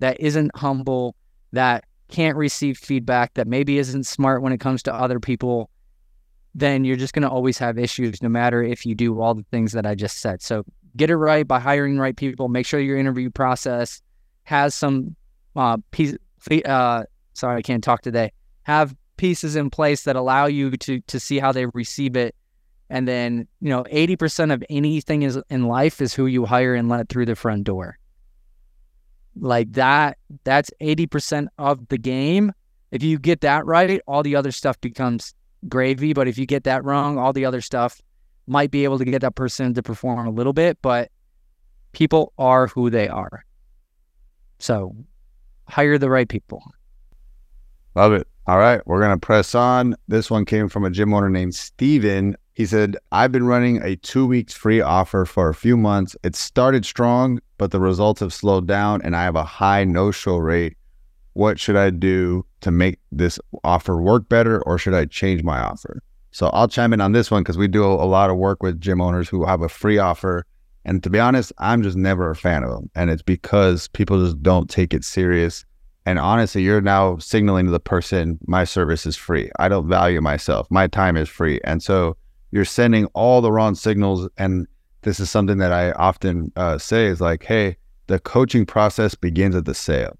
that 0.00 0.18
isn't 0.18 0.50
humble, 0.56 1.14
that 1.52 1.84
can't 2.08 2.36
receive 2.36 2.76
feedback, 2.76 3.34
that 3.34 3.46
maybe 3.46 3.78
isn't 3.78 4.04
smart 4.04 4.42
when 4.42 4.52
it 4.52 4.58
comes 4.58 4.82
to 4.82 4.92
other 4.92 5.20
people, 5.20 5.70
then 6.54 6.84
you're 6.84 6.96
just 6.96 7.12
going 7.12 7.22
to 7.22 7.28
always 7.28 7.58
have 7.58 7.78
issues 7.78 8.22
no 8.22 8.28
matter 8.28 8.62
if 8.62 8.84
you 8.84 8.94
do 8.94 9.20
all 9.20 9.34
the 9.34 9.44
things 9.50 9.72
that 9.72 9.86
I 9.86 9.94
just 9.94 10.18
said. 10.18 10.42
So 10.42 10.64
get 10.96 11.10
it 11.10 11.16
right 11.16 11.46
by 11.46 11.60
hiring 11.60 11.96
the 11.96 12.00
right 12.00 12.16
people. 12.16 12.48
Make 12.48 12.66
sure 12.66 12.80
your 12.80 12.98
interview 12.98 13.30
process 13.30 14.02
has 14.44 14.74
some 14.74 15.14
uh, 15.56 15.78
piece. 15.90 16.14
Uh, 16.64 17.04
sorry, 17.34 17.58
I 17.58 17.62
can't 17.62 17.84
talk 17.84 18.02
today. 18.02 18.32
Have 18.62 18.94
pieces 19.16 19.56
in 19.56 19.70
place 19.70 20.04
that 20.04 20.16
allow 20.16 20.46
you 20.46 20.70
to 20.70 21.00
to 21.02 21.20
see 21.20 21.38
how 21.38 21.52
they 21.52 21.66
receive 21.66 22.16
it. 22.16 22.34
And 22.90 23.06
then, 23.06 23.46
you 23.60 23.68
know, 23.68 23.84
80% 23.84 24.50
of 24.50 24.64
anything 24.70 25.22
is 25.22 25.38
in 25.50 25.64
life 25.64 26.00
is 26.00 26.14
who 26.14 26.24
you 26.24 26.46
hire 26.46 26.74
and 26.74 26.88
let 26.88 27.10
through 27.10 27.26
the 27.26 27.36
front 27.36 27.64
door 27.64 27.98
like 29.40 29.72
that 29.72 30.18
that's 30.44 30.70
80% 30.80 31.48
of 31.58 31.88
the 31.88 31.98
game 31.98 32.52
if 32.90 33.02
you 33.02 33.18
get 33.18 33.40
that 33.42 33.66
right 33.66 34.00
all 34.06 34.22
the 34.22 34.36
other 34.36 34.52
stuff 34.52 34.80
becomes 34.80 35.34
gravy 35.68 36.12
but 36.12 36.28
if 36.28 36.38
you 36.38 36.46
get 36.46 36.64
that 36.64 36.84
wrong 36.84 37.18
all 37.18 37.32
the 37.32 37.44
other 37.44 37.60
stuff 37.60 38.00
might 38.46 38.70
be 38.70 38.84
able 38.84 38.98
to 38.98 39.04
get 39.04 39.20
that 39.20 39.34
person 39.34 39.74
to 39.74 39.82
perform 39.82 40.26
a 40.26 40.30
little 40.30 40.52
bit 40.52 40.78
but 40.82 41.10
people 41.92 42.32
are 42.38 42.66
who 42.68 42.90
they 42.90 43.08
are. 43.08 43.44
So 44.58 44.94
hire 45.68 45.98
the 45.98 46.10
right 46.10 46.28
people. 46.28 46.62
Love 47.94 48.12
it. 48.12 48.26
All 48.46 48.58
right 48.58 48.80
we're 48.86 49.00
going 49.00 49.18
to 49.18 49.26
press 49.26 49.54
on. 49.54 49.94
This 50.08 50.30
one 50.30 50.44
came 50.44 50.68
from 50.68 50.84
a 50.84 50.90
gym 50.90 51.12
owner 51.12 51.28
named 51.28 51.54
steven. 51.54 52.36
He 52.54 52.66
said, 52.66 52.96
I've 53.12 53.30
been 53.30 53.46
running 53.46 53.82
a 53.82 53.96
two 53.96 54.26
weeks 54.26 54.54
free 54.54 54.80
offer 54.80 55.24
for 55.24 55.48
a 55.48 55.54
few 55.54 55.76
months. 55.76 56.16
It 56.24 56.34
started 56.34 56.84
strong, 56.84 57.40
but 57.56 57.70
the 57.70 57.78
results 57.78 58.20
have 58.20 58.32
slowed 58.32 58.66
down 58.66 59.02
and 59.02 59.14
I 59.14 59.22
have 59.22 59.36
a 59.36 59.44
high 59.44 59.84
no 59.84 60.10
show 60.10 60.38
rate. 60.38 60.76
What 61.34 61.60
should 61.60 61.76
I 61.76 61.90
do 61.90 62.44
to 62.60 62.70
make 62.70 62.98
this 63.12 63.38
offer 63.64 64.00
work 64.00 64.28
better 64.28 64.62
or 64.62 64.78
should 64.78 64.94
I 64.94 65.04
change 65.04 65.42
my 65.42 65.60
offer? 65.60 66.02
So 66.30 66.48
I'll 66.48 66.68
chime 66.68 66.92
in 66.92 67.00
on 67.00 67.12
this 67.12 67.30
one 67.30 67.42
because 67.42 67.58
we 67.58 67.68
do 67.68 67.84
a 67.84 68.04
lot 68.04 68.30
of 68.30 68.36
work 68.36 68.62
with 68.62 68.80
gym 68.80 69.00
owners 69.00 69.28
who 69.28 69.44
have 69.44 69.62
a 69.62 69.68
free 69.68 69.98
offer. 69.98 70.44
And 70.84 71.02
to 71.02 71.10
be 71.10 71.18
honest, 71.18 71.52
I'm 71.58 71.82
just 71.82 71.96
never 71.96 72.30
a 72.30 72.36
fan 72.36 72.64
of 72.64 72.70
them. 72.70 72.90
And 72.94 73.10
it's 73.10 73.22
because 73.22 73.88
people 73.88 74.24
just 74.24 74.42
don't 74.42 74.68
take 74.70 74.94
it 74.94 75.04
serious. 75.04 75.64
And 76.06 76.18
honestly, 76.18 76.62
you're 76.62 76.80
now 76.80 77.18
signaling 77.18 77.66
to 77.66 77.70
the 77.70 77.80
person, 77.80 78.38
my 78.46 78.64
service 78.64 79.04
is 79.04 79.16
free. 79.16 79.50
I 79.58 79.68
don't 79.68 79.88
value 79.88 80.20
myself. 80.20 80.66
My 80.70 80.86
time 80.86 81.16
is 81.16 81.28
free. 81.28 81.60
And 81.64 81.82
so 81.82 82.16
you're 82.50 82.64
sending 82.64 83.06
all 83.06 83.40
the 83.40 83.52
wrong 83.52 83.74
signals. 83.74 84.28
And 84.38 84.66
this 85.02 85.20
is 85.20 85.30
something 85.30 85.58
that 85.58 85.72
I 85.72 85.92
often 85.92 86.52
uh, 86.56 86.78
say 86.78 87.06
is 87.06 87.20
like, 87.20 87.44
hey, 87.44 87.76
the 88.06 88.18
coaching 88.18 88.64
process 88.64 89.14
begins 89.14 89.54
at 89.54 89.66
the 89.66 89.74
sale. 89.74 90.18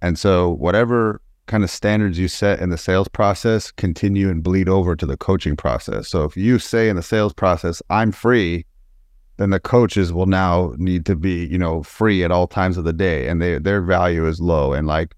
And 0.00 0.18
so, 0.18 0.50
whatever 0.50 1.20
kind 1.46 1.62
of 1.62 1.70
standards 1.70 2.18
you 2.18 2.28
set 2.28 2.60
in 2.60 2.70
the 2.70 2.78
sales 2.78 3.08
process 3.08 3.70
continue 3.70 4.30
and 4.30 4.42
bleed 4.42 4.68
over 4.68 4.96
to 4.96 5.06
the 5.06 5.16
coaching 5.16 5.56
process. 5.56 6.08
So 6.08 6.24
if 6.24 6.36
you 6.36 6.58
say 6.58 6.88
in 6.88 6.96
the 6.96 7.02
sales 7.02 7.32
process, 7.32 7.82
I'm 7.90 8.12
free, 8.12 8.64
then 9.36 9.50
the 9.50 9.60
coaches 9.60 10.12
will 10.12 10.26
now 10.26 10.74
need 10.76 11.04
to 11.06 11.16
be, 11.16 11.46
you 11.46 11.58
know, 11.58 11.82
free 11.82 12.24
at 12.24 12.30
all 12.30 12.46
times 12.46 12.76
of 12.76 12.84
the 12.84 12.92
day 12.92 13.28
and 13.28 13.42
they, 13.42 13.58
their 13.58 13.82
value 13.82 14.26
is 14.26 14.40
low. 14.40 14.72
And 14.72 14.86
like, 14.86 15.14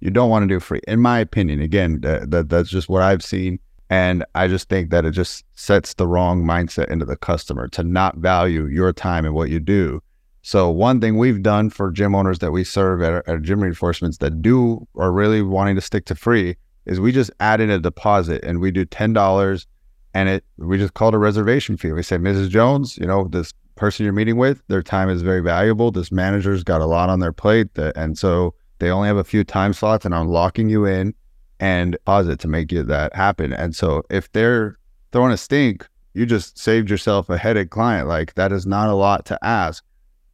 you 0.00 0.10
don't 0.10 0.28
want 0.28 0.42
to 0.42 0.54
do 0.54 0.60
free, 0.60 0.82
in 0.86 1.00
my 1.00 1.18
opinion. 1.18 1.60
Again, 1.60 2.00
that, 2.02 2.30
that 2.30 2.50
that's 2.50 2.68
just 2.68 2.88
what 2.88 3.02
I've 3.02 3.22
seen. 3.22 3.58
And 3.88 4.24
I 4.34 4.48
just 4.48 4.68
think 4.68 4.90
that 4.90 5.04
it 5.04 5.12
just 5.12 5.44
sets 5.54 5.94
the 5.94 6.06
wrong 6.06 6.44
mindset 6.44 6.88
into 6.90 7.04
the 7.04 7.16
customer 7.16 7.68
to 7.68 7.82
not 7.82 8.16
value 8.18 8.66
your 8.66 8.92
time 8.92 9.24
and 9.24 9.34
what 9.34 9.50
you 9.50 9.60
do. 9.60 10.02
So 10.46 10.68
one 10.68 11.00
thing 11.00 11.16
we've 11.16 11.42
done 11.42 11.70
for 11.70 11.90
gym 11.90 12.14
owners 12.14 12.40
that 12.40 12.52
we 12.52 12.64
serve 12.64 13.00
at, 13.00 13.26
at 13.26 13.40
gym 13.40 13.62
reinforcements 13.62 14.18
that 14.18 14.42
do 14.42 14.86
are 14.94 15.10
really 15.10 15.40
wanting 15.40 15.74
to 15.76 15.80
stick 15.80 16.04
to 16.04 16.14
free 16.14 16.56
is 16.84 17.00
we 17.00 17.12
just 17.12 17.30
add 17.40 17.62
in 17.62 17.70
a 17.70 17.78
deposit 17.78 18.44
and 18.44 18.60
we 18.60 18.70
do 18.70 18.84
ten 18.84 19.14
dollars 19.14 19.66
and 20.12 20.28
it 20.28 20.44
we 20.58 20.76
just 20.76 20.92
call 20.92 21.08
it 21.08 21.14
a 21.14 21.18
reservation 21.18 21.78
fee. 21.78 21.92
We 21.92 22.02
say, 22.02 22.18
Mrs. 22.18 22.50
Jones, 22.50 22.98
you 22.98 23.06
know, 23.06 23.26
this 23.28 23.54
person 23.76 24.04
you're 24.04 24.12
meeting 24.12 24.36
with, 24.36 24.62
their 24.68 24.82
time 24.82 25.08
is 25.08 25.22
very 25.22 25.40
valuable. 25.40 25.90
This 25.90 26.12
manager's 26.12 26.62
got 26.62 26.82
a 26.82 26.86
lot 26.86 27.08
on 27.08 27.20
their 27.20 27.32
plate, 27.32 27.72
that, 27.76 27.96
and 27.96 28.18
so 28.18 28.54
they 28.80 28.90
only 28.90 29.08
have 29.08 29.16
a 29.16 29.24
few 29.24 29.44
time 29.44 29.72
slots, 29.72 30.04
and 30.04 30.14
I'm 30.14 30.28
locking 30.28 30.68
you 30.68 30.84
in 30.84 31.14
and 31.58 31.92
deposit 31.92 32.38
to 32.40 32.48
make 32.48 32.70
it 32.70 32.86
that 32.88 33.16
happen. 33.16 33.54
And 33.54 33.74
so 33.74 34.02
if 34.10 34.30
they're 34.32 34.76
throwing 35.10 35.32
a 35.32 35.38
stink, 35.38 35.88
you 36.12 36.26
just 36.26 36.58
saved 36.58 36.90
yourself 36.90 37.30
a 37.30 37.38
headache 37.38 37.70
client. 37.70 38.08
Like 38.08 38.34
that 38.34 38.52
is 38.52 38.66
not 38.66 38.90
a 38.90 38.94
lot 38.94 39.24
to 39.24 39.38
ask 39.42 39.82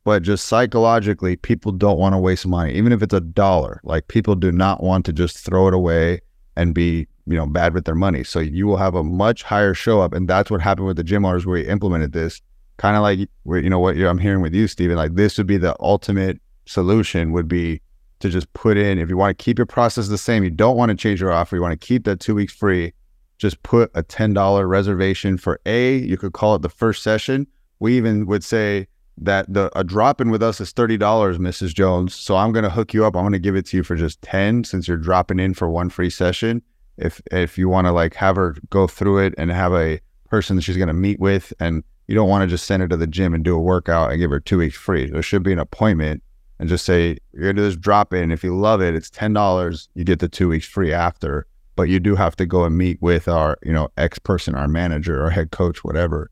but 0.04 0.22
just 0.22 0.46
psychologically, 0.46 1.36
people 1.36 1.72
don't 1.72 1.98
want 1.98 2.14
to 2.14 2.18
waste 2.18 2.46
money, 2.46 2.72
even 2.74 2.92
if 2.92 3.02
it's 3.02 3.14
a 3.14 3.20
dollar. 3.20 3.80
Like 3.84 4.08
people 4.08 4.34
do 4.34 4.50
not 4.50 4.82
want 4.82 5.04
to 5.06 5.12
just 5.12 5.38
throw 5.38 5.68
it 5.68 5.74
away 5.74 6.20
and 6.56 6.74
be, 6.74 7.06
you 7.26 7.36
know, 7.36 7.46
bad 7.46 7.74
with 7.74 7.84
their 7.84 7.94
money. 7.94 8.24
So 8.24 8.40
you 8.40 8.66
will 8.66 8.78
have 8.78 8.94
a 8.94 9.04
much 9.04 9.42
higher 9.42 9.74
show 9.74 10.00
up, 10.00 10.14
and 10.14 10.26
that's 10.26 10.50
what 10.50 10.60
happened 10.60 10.86
with 10.86 10.96
the 10.96 11.04
gym 11.04 11.24
owners 11.24 11.44
where 11.44 11.54
we 11.54 11.68
implemented 11.68 12.12
this. 12.12 12.40
Kind 12.78 12.96
of 12.96 13.02
like 13.02 13.18
you 13.18 13.68
know 13.68 13.78
what 13.78 13.96
I'm 13.96 14.18
hearing 14.18 14.40
with 14.40 14.54
you, 14.54 14.66
Stephen. 14.66 14.96
Like 14.96 15.14
this 15.14 15.36
would 15.36 15.46
be 15.46 15.58
the 15.58 15.76
ultimate 15.80 16.40
solution. 16.64 17.32
Would 17.32 17.48
be 17.48 17.82
to 18.20 18.30
just 18.30 18.50
put 18.54 18.78
in 18.78 18.98
if 18.98 19.10
you 19.10 19.18
want 19.18 19.36
to 19.36 19.44
keep 19.44 19.58
your 19.58 19.66
process 19.66 20.08
the 20.08 20.18
same, 20.18 20.44
you 20.44 20.50
don't 20.50 20.76
want 20.76 20.90
to 20.90 20.96
change 20.96 21.20
your 21.20 21.32
offer, 21.32 21.56
you 21.56 21.62
want 21.62 21.78
to 21.78 21.86
keep 21.86 22.04
that 22.04 22.20
two 22.20 22.34
weeks 22.34 22.52
free. 22.54 22.92
Just 23.36 23.62
put 23.62 23.90
a 23.94 24.02
ten 24.02 24.32
dollar 24.32 24.66
reservation 24.66 25.36
for 25.36 25.60
a. 25.66 25.96
You 25.98 26.16
could 26.16 26.32
call 26.32 26.54
it 26.54 26.62
the 26.62 26.70
first 26.70 27.02
session. 27.02 27.46
We 27.80 27.96
even 27.98 28.26
would 28.26 28.44
say 28.44 28.86
that 29.18 29.52
the 29.52 29.70
a 29.78 29.84
drop 29.84 30.20
in 30.20 30.30
with 30.30 30.42
us 30.42 30.60
is 30.60 30.72
thirty 30.72 30.96
dollars, 30.96 31.38
Mrs. 31.38 31.74
Jones. 31.74 32.14
So 32.14 32.36
I'm 32.36 32.52
gonna 32.52 32.70
hook 32.70 32.94
you 32.94 33.04
up. 33.04 33.16
I'm 33.16 33.24
gonna 33.24 33.38
give 33.38 33.56
it 33.56 33.66
to 33.66 33.76
you 33.76 33.82
for 33.82 33.96
just 33.96 34.20
ten 34.22 34.64
since 34.64 34.88
you're 34.88 34.96
dropping 34.96 35.38
in 35.38 35.54
for 35.54 35.68
one 35.68 35.90
free 35.90 36.10
session. 36.10 36.62
If 36.96 37.20
if 37.30 37.58
you 37.58 37.68
want 37.68 37.86
to 37.86 37.92
like 37.92 38.14
have 38.14 38.36
her 38.36 38.56
go 38.70 38.86
through 38.86 39.18
it 39.18 39.34
and 39.38 39.50
have 39.50 39.72
a 39.72 40.00
person 40.28 40.56
that 40.56 40.62
she's 40.62 40.76
gonna 40.76 40.92
meet 40.92 41.20
with, 41.20 41.52
and 41.60 41.82
you 42.06 42.14
don't 42.14 42.28
want 42.28 42.42
to 42.42 42.48
just 42.48 42.66
send 42.66 42.82
her 42.82 42.88
to 42.88 42.96
the 42.96 43.06
gym 43.06 43.34
and 43.34 43.44
do 43.44 43.54
a 43.54 43.60
workout 43.60 44.10
and 44.10 44.18
give 44.18 44.30
her 44.30 44.40
two 44.40 44.58
weeks 44.58 44.76
free. 44.76 45.10
There 45.10 45.22
should 45.22 45.42
be 45.42 45.52
an 45.52 45.58
appointment 45.58 46.22
and 46.58 46.68
just 46.68 46.84
say 46.84 47.16
you're 47.32 47.42
gonna 47.42 47.54
do 47.54 47.62
this 47.62 47.76
drop 47.76 48.12
in. 48.12 48.30
If 48.30 48.44
you 48.44 48.56
love 48.56 48.82
it, 48.82 48.94
it's 48.94 49.10
ten 49.10 49.32
dollars. 49.32 49.88
You 49.94 50.04
get 50.04 50.18
the 50.18 50.28
two 50.28 50.48
weeks 50.48 50.66
free 50.66 50.92
after, 50.92 51.46
but 51.74 51.84
you 51.84 51.98
do 51.98 52.14
have 52.16 52.36
to 52.36 52.46
go 52.46 52.64
and 52.64 52.76
meet 52.76 53.00
with 53.00 53.28
our 53.28 53.58
you 53.62 53.72
know 53.72 53.88
ex 53.96 54.18
person, 54.18 54.54
our 54.54 54.68
manager, 54.68 55.22
our 55.22 55.30
head 55.30 55.50
coach, 55.50 55.82
whatever. 55.82 56.30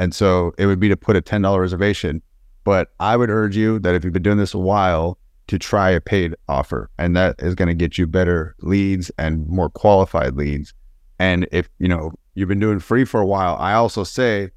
And 0.00 0.12
so 0.12 0.52
it 0.58 0.66
would 0.66 0.80
be 0.80 0.88
to 0.88 0.96
put 0.96 1.14
a 1.14 1.20
ten 1.20 1.42
dollar 1.42 1.60
reservation 1.60 2.22
but 2.64 2.88
I 3.00 3.16
would 3.16 3.30
urge 3.30 3.56
you 3.56 3.78
that 3.80 3.94
if 3.94 4.04
you've 4.04 4.12
been 4.12 4.22
doing 4.22 4.38
this 4.38 4.54
a 4.54 4.58
while, 4.58 5.18
to 5.46 5.58
try 5.58 5.90
a 5.90 6.00
paid 6.00 6.36
offer, 6.48 6.88
and 6.96 7.16
that 7.16 7.34
is 7.40 7.56
going 7.56 7.66
to 7.66 7.74
get 7.74 7.98
you 7.98 8.06
better 8.06 8.54
leads 8.60 9.10
and 9.18 9.44
more 9.48 9.68
qualified 9.68 10.36
leads. 10.36 10.72
And 11.18 11.48
if 11.50 11.68
you 11.80 11.88
know 11.88 12.12
you've 12.34 12.48
been 12.48 12.60
doing 12.60 12.78
free 12.78 13.04
for 13.04 13.20
a 13.20 13.26
while, 13.26 13.56
I 13.58 13.72
also 13.72 14.04
say 14.04 14.50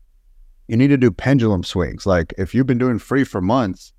you 0.68 0.78
need 0.78 0.90
to 0.90 0.98
do 0.98 1.10
pendulum 1.10 1.64
swings. 1.64 2.06
Like 2.06 2.32
if 2.38 2.54
you've 2.54 2.68
been 2.68 2.78
doing 2.78 3.00
free 3.00 3.24
for 3.24 3.42
months, 3.42 3.92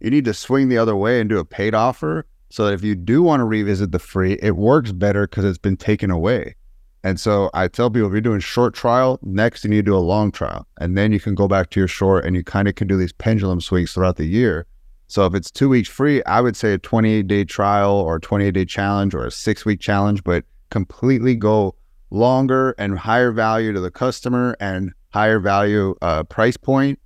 you 0.00 0.10
need 0.10 0.26
to 0.26 0.34
swing 0.34 0.68
the 0.68 0.76
other 0.76 0.94
way 0.94 1.20
and 1.20 1.30
do 1.30 1.38
a 1.38 1.44
paid 1.44 1.74
offer 1.74 2.26
so 2.50 2.66
that 2.66 2.74
if 2.74 2.84
you 2.84 2.94
do 2.94 3.22
want 3.22 3.40
to 3.40 3.44
revisit 3.44 3.90
the 3.90 3.98
free, 3.98 4.38
it 4.42 4.56
works 4.56 4.92
better 4.92 5.26
because 5.26 5.46
it's 5.46 5.56
been 5.56 5.78
taken 5.78 6.10
away. 6.10 6.54
And 7.04 7.18
so 7.18 7.50
I 7.52 7.68
tell 7.68 7.90
people 7.90 8.06
if 8.06 8.12
you're 8.12 8.20
doing 8.20 8.40
short 8.40 8.74
trial, 8.74 9.18
next 9.22 9.64
you 9.64 9.70
need 9.70 9.76
to 9.76 9.82
do 9.82 9.96
a 9.96 9.98
long 9.98 10.30
trial. 10.30 10.66
And 10.78 10.96
then 10.96 11.12
you 11.12 11.18
can 11.18 11.34
go 11.34 11.48
back 11.48 11.70
to 11.70 11.80
your 11.80 11.88
short 11.88 12.24
and 12.24 12.36
you 12.36 12.44
kind 12.44 12.68
of 12.68 12.76
can 12.76 12.86
do 12.86 12.96
these 12.96 13.12
pendulum 13.12 13.60
swings 13.60 13.92
throughout 13.92 14.16
the 14.16 14.26
year. 14.26 14.66
So 15.08 15.26
if 15.26 15.34
it's 15.34 15.50
two 15.50 15.68
weeks 15.68 15.88
free, 15.88 16.22
I 16.24 16.40
would 16.40 16.56
say 16.56 16.72
a 16.72 16.78
28 16.78 17.26
day 17.26 17.44
trial 17.44 17.92
or 17.92 18.18
28 18.20 18.52
day 18.52 18.64
challenge 18.64 19.14
or 19.14 19.26
a 19.26 19.30
six 19.30 19.64
week 19.64 19.80
challenge, 19.80 20.22
but 20.22 20.44
completely 20.70 21.34
go 21.34 21.74
longer 22.10 22.74
and 22.78 22.98
higher 22.98 23.32
value 23.32 23.72
to 23.72 23.80
the 23.80 23.90
customer 23.90 24.56
and 24.60 24.92
higher 25.10 25.40
value 25.40 25.94
uh, 26.02 26.22
price 26.24 26.56
point 26.56 26.98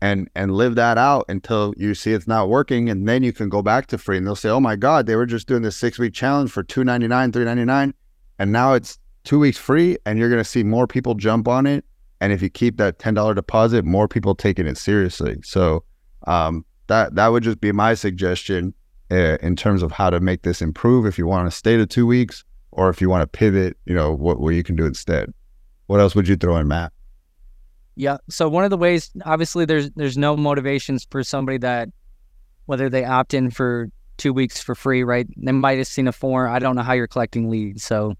and 0.00 0.30
and 0.34 0.54
live 0.54 0.74
that 0.76 0.96
out 0.96 1.24
until 1.28 1.74
you 1.76 1.94
see 1.94 2.12
it's 2.12 2.28
not 2.28 2.48
working 2.48 2.88
and 2.88 3.08
then 3.08 3.22
you 3.22 3.32
can 3.32 3.48
go 3.48 3.62
back 3.62 3.86
to 3.86 3.98
free 3.98 4.16
and 4.16 4.26
they'll 4.26 4.36
say 4.36 4.48
oh 4.48 4.60
my 4.60 4.76
god 4.76 5.06
they 5.06 5.16
were 5.16 5.26
just 5.26 5.48
doing 5.48 5.62
this 5.62 5.76
six 5.76 5.98
week 5.98 6.14
challenge 6.14 6.50
for 6.50 6.62
299 6.62 7.32
399 7.32 7.94
and 8.38 8.52
now 8.52 8.74
it's 8.74 8.98
two 9.28 9.38
weeks 9.38 9.58
free 9.58 9.98
and 10.06 10.18
you're 10.18 10.30
going 10.30 10.42
to 10.42 10.50
see 10.50 10.64
more 10.64 10.86
people 10.86 11.14
jump 11.14 11.46
on 11.46 11.66
it. 11.66 11.84
And 12.22 12.32
if 12.32 12.40
you 12.40 12.48
keep 12.48 12.78
that 12.78 12.98
$10 12.98 13.34
deposit, 13.34 13.84
more 13.84 14.08
people 14.08 14.34
taking 14.34 14.66
it 14.66 14.78
seriously. 14.78 15.36
So 15.44 15.84
um, 16.26 16.64
that, 16.86 17.14
that 17.16 17.28
would 17.28 17.42
just 17.42 17.60
be 17.60 17.70
my 17.70 17.92
suggestion 17.92 18.72
uh, 19.10 19.36
in 19.42 19.54
terms 19.54 19.82
of 19.82 19.92
how 19.92 20.08
to 20.08 20.18
make 20.18 20.42
this 20.44 20.62
improve. 20.62 21.04
If 21.04 21.18
you 21.18 21.26
want 21.26 21.46
to 21.46 21.54
stay 21.54 21.76
to 21.76 21.84
two 21.84 22.06
weeks 22.06 22.42
or 22.70 22.88
if 22.88 23.02
you 23.02 23.10
want 23.10 23.20
to 23.20 23.26
pivot, 23.26 23.76
you 23.84 23.94
know, 23.94 24.14
what, 24.14 24.40
what 24.40 24.54
you 24.54 24.62
can 24.62 24.76
do 24.76 24.86
instead. 24.86 25.30
What 25.88 26.00
else 26.00 26.14
would 26.14 26.26
you 26.26 26.36
throw 26.36 26.56
in, 26.56 26.66
Matt? 26.66 26.94
Yeah. 27.96 28.16
So 28.30 28.48
one 28.48 28.64
of 28.64 28.70
the 28.70 28.78
ways, 28.78 29.10
obviously, 29.26 29.66
there's 29.66 29.90
there's 29.90 30.16
no 30.16 30.36
motivations 30.36 31.06
for 31.10 31.22
somebody 31.22 31.58
that 31.58 31.90
whether 32.64 32.88
they 32.88 33.04
opt 33.04 33.34
in 33.34 33.50
for 33.50 33.90
two 34.16 34.32
weeks 34.32 34.62
for 34.62 34.74
free, 34.74 35.02
right? 35.02 35.26
They 35.36 35.52
might 35.52 35.78
have 35.78 35.86
seen 35.86 36.08
a 36.08 36.12
form. 36.12 36.50
I 36.50 36.60
don't 36.60 36.76
know 36.76 36.82
how 36.82 36.92
you're 36.92 37.08
collecting 37.08 37.50
leads, 37.50 37.82
so 37.82 38.14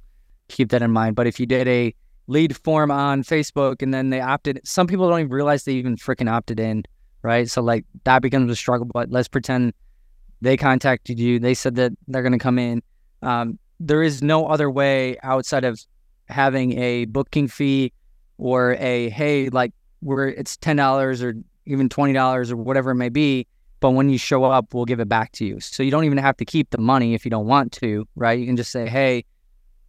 keep 0.49 0.71
that 0.71 0.83
in 0.83 0.91
mind. 0.91 1.17
But 1.17 1.27
if 1.27 1.39
you 1.39 1.47
did 1.47 1.69
a 1.69 1.95
lead 2.27 2.57
form 2.57 2.91
on 2.91 3.23
Facebook 3.23 3.83
and 3.83 3.93
then 3.93 4.11
they 4.11 4.21
opted, 4.21 4.61
some 4.65 4.87
people 4.87 5.09
don't 5.09 5.21
even 5.21 5.33
realize 5.33 5.65
they 5.65 5.73
even 5.73 5.97
freaking 5.97 6.31
opted 6.31 6.61
in, 6.61 6.85
right? 7.23 7.49
So 7.49 7.63
like 7.63 7.85
that 8.05 8.23
becomes 8.23 8.51
a 8.51 8.57
struggle. 8.57 8.87
But 8.87 9.11
let's 9.11 9.29
pretend 9.29 9.73
they 10.41 10.57
contacted 10.57 11.19
you, 11.19 11.39
they 11.39 11.55
said 11.55 11.75
that 11.77 11.93
they're 12.07 12.23
going 12.23 12.33
to 12.33 12.39
come 12.39 12.59
in. 12.59 12.83
Um, 13.23 13.59
there 13.81 14.03
is 14.03 14.23
no 14.23 14.47
other 14.47 14.71
way 14.71 15.17
outside 15.23 15.65
of 15.65 15.81
having 16.29 16.79
a 16.79 17.07
booking 17.07 17.49
fee 17.49 17.93
or 18.39 18.75
a 18.75 19.09
hey, 19.11 19.49
like 19.49 19.73
where 20.01 20.29
it's 20.29 20.57
ten 20.57 20.77
dollars 20.77 21.23
or 21.23 21.35
even 21.67 21.89
twenty 21.89 22.13
dollars 22.13 22.51
or 22.53 22.57
whatever 22.57 22.93
it 22.93 22.97
may 22.97 23.09
be. 23.09 23.47
But 23.81 23.91
when 23.91 24.11
you 24.11 24.19
show 24.19 24.45
up, 24.45 24.75
we'll 24.75 24.85
give 24.85 25.01
it 25.01 25.09
back 25.09 25.33
to 25.33 25.45
you. 25.45 25.61
So 25.61 25.83
you 25.83 25.91
don't 25.91 26.05
even 26.05 26.19
have 26.19 26.37
to 26.39 26.45
keep 26.45 26.71
the 26.71 26.79
money 26.79 27.15
if 27.15 27.25
you 27.25 27.31
don't 27.31 27.47
want 27.47 27.73
to, 27.75 28.09
right? 28.17 28.39
You 28.39 28.47
can 28.47 28.57
just 28.57 28.73
say, 28.73 28.89
hey, 28.89 29.25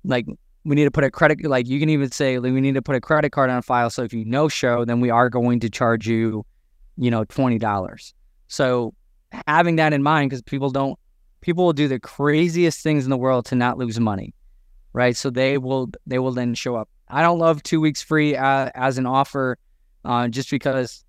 like 0.03 0.27
we 0.69 0.75
need 0.75 0.85
to 0.85 0.91
put 0.91 1.03
a 1.03 1.11
credit 1.11 1.43
like 1.45 1.67
you 1.67 1.79
can 1.79 1.89
even 1.89 2.11
say 2.11 2.39
like, 2.39 2.53
we 2.53 2.61
need 2.61 2.75
to 2.75 2.81
put 2.81 2.95
a 2.95 3.01
credit 3.01 3.31
card 3.31 3.49
on 3.49 3.61
file. 3.61 3.89
So 3.89 4.03
if 4.03 4.13
you 4.13 4.23
no 4.25 4.47
show 4.47 4.85
then 4.85 4.99
we 4.99 5.09
are 5.09 5.29
going 5.29 5.59
to 5.61 5.69
charge 5.69 6.07
you 6.07 6.45
you 6.97 7.09
know 7.09 7.25
$20 7.25 8.13
so 8.47 8.93
having 9.47 9.75
that 9.77 9.93
in 9.93 10.03
mind 10.03 10.29
because 10.29 10.41
people 10.41 10.69
don't 10.69 10.97
people 11.41 11.65
will 11.65 11.73
do 11.73 11.87
the 11.87 11.99
craziest 11.99 12.81
things 12.81 13.03
in 13.03 13.09
the 13.09 13.17
world 13.17 13.45
to 13.45 13.55
not 13.55 13.77
lose 13.77 13.99
money 13.99 14.33
right? 14.93 15.15
So 15.15 15.29
they 15.29 15.57
will 15.57 15.89
they 16.05 16.19
will 16.19 16.31
then 16.31 16.53
show 16.53 16.75
up. 16.75 16.89
I 17.07 17.21
don't 17.21 17.39
love 17.39 17.63
two 17.63 17.81
weeks 17.81 18.01
free 18.01 18.35
uh, 18.35 18.69
as 18.75 18.97
an 18.97 19.05
offer 19.05 19.57
uh, 20.05 20.27
just 20.27 20.49
because 20.51 21.03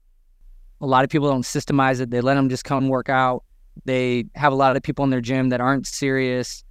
a 0.80 0.86
lot 0.86 1.04
of 1.04 1.10
people 1.10 1.28
don't 1.28 1.42
systemize 1.42 2.00
it. 2.00 2.10
They 2.10 2.20
let 2.20 2.34
them 2.34 2.48
just 2.48 2.64
come 2.64 2.88
work 2.88 3.08
out. 3.08 3.44
They 3.84 4.26
have 4.34 4.52
a 4.52 4.56
lot 4.56 4.76
of 4.76 4.82
people 4.82 5.04
in 5.04 5.10
their 5.10 5.20
gym 5.20 5.50
that 5.50 5.60
aren't 5.60 5.86
serious 5.86 6.64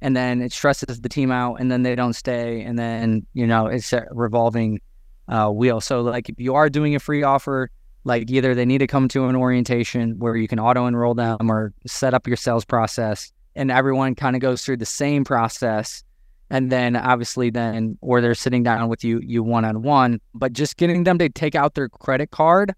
and 0.00 0.16
then 0.16 0.42
it 0.42 0.52
stresses 0.52 1.00
the 1.00 1.08
team 1.08 1.30
out 1.30 1.56
and 1.56 1.70
then 1.70 1.82
they 1.82 1.94
don't 1.94 2.12
stay 2.12 2.62
and 2.62 2.78
then 2.78 3.26
you 3.32 3.46
know 3.46 3.66
it's 3.66 3.92
a 3.92 4.06
revolving 4.10 4.80
uh, 5.28 5.48
wheel. 5.48 5.80
So 5.80 6.02
like 6.02 6.28
if 6.28 6.38
you 6.38 6.54
are 6.54 6.68
doing 6.68 6.94
a 6.94 7.00
free 7.00 7.22
offer 7.22 7.70
like 8.06 8.30
either 8.30 8.54
they 8.54 8.64
need 8.64 8.78
to 8.78 8.86
come 8.86 9.08
to 9.08 9.26
an 9.26 9.34
orientation 9.34 10.18
where 10.18 10.36
you 10.36 10.46
can 10.46 10.60
auto 10.60 10.86
enroll 10.86 11.14
them 11.14 11.50
or 11.50 11.74
set 11.86 12.14
up 12.14 12.26
your 12.26 12.36
sales 12.36 12.64
process 12.64 13.32
and 13.56 13.70
everyone 13.70 14.14
kind 14.14 14.36
of 14.36 14.40
goes 14.40 14.64
through 14.64 14.76
the 14.76 14.86
same 14.86 15.24
process 15.24 16.04
and 16.48 16.70
then 16.70 16.94
obviously 16.94 17.50
then 17.50 17.98
or 18.00 18.20
they're 18.20 18.34
sitting 18.34 18.62
down 18.62 18.88
with 18.88 19.02
you 19.02 19.20
you 19.24 19.42
one 19.42 19.64
on 19.64 19.82
one 19.82 20.20
but 20.34 20.52
just 20.52 20.76
getting 20.76 21.02
them 21.02 21.18
to 21.18 21.28
take 21.28 21.56
out 21.56 21.74
their 21.74 21.88
credit 21.88 22.30
card 22.30 22.72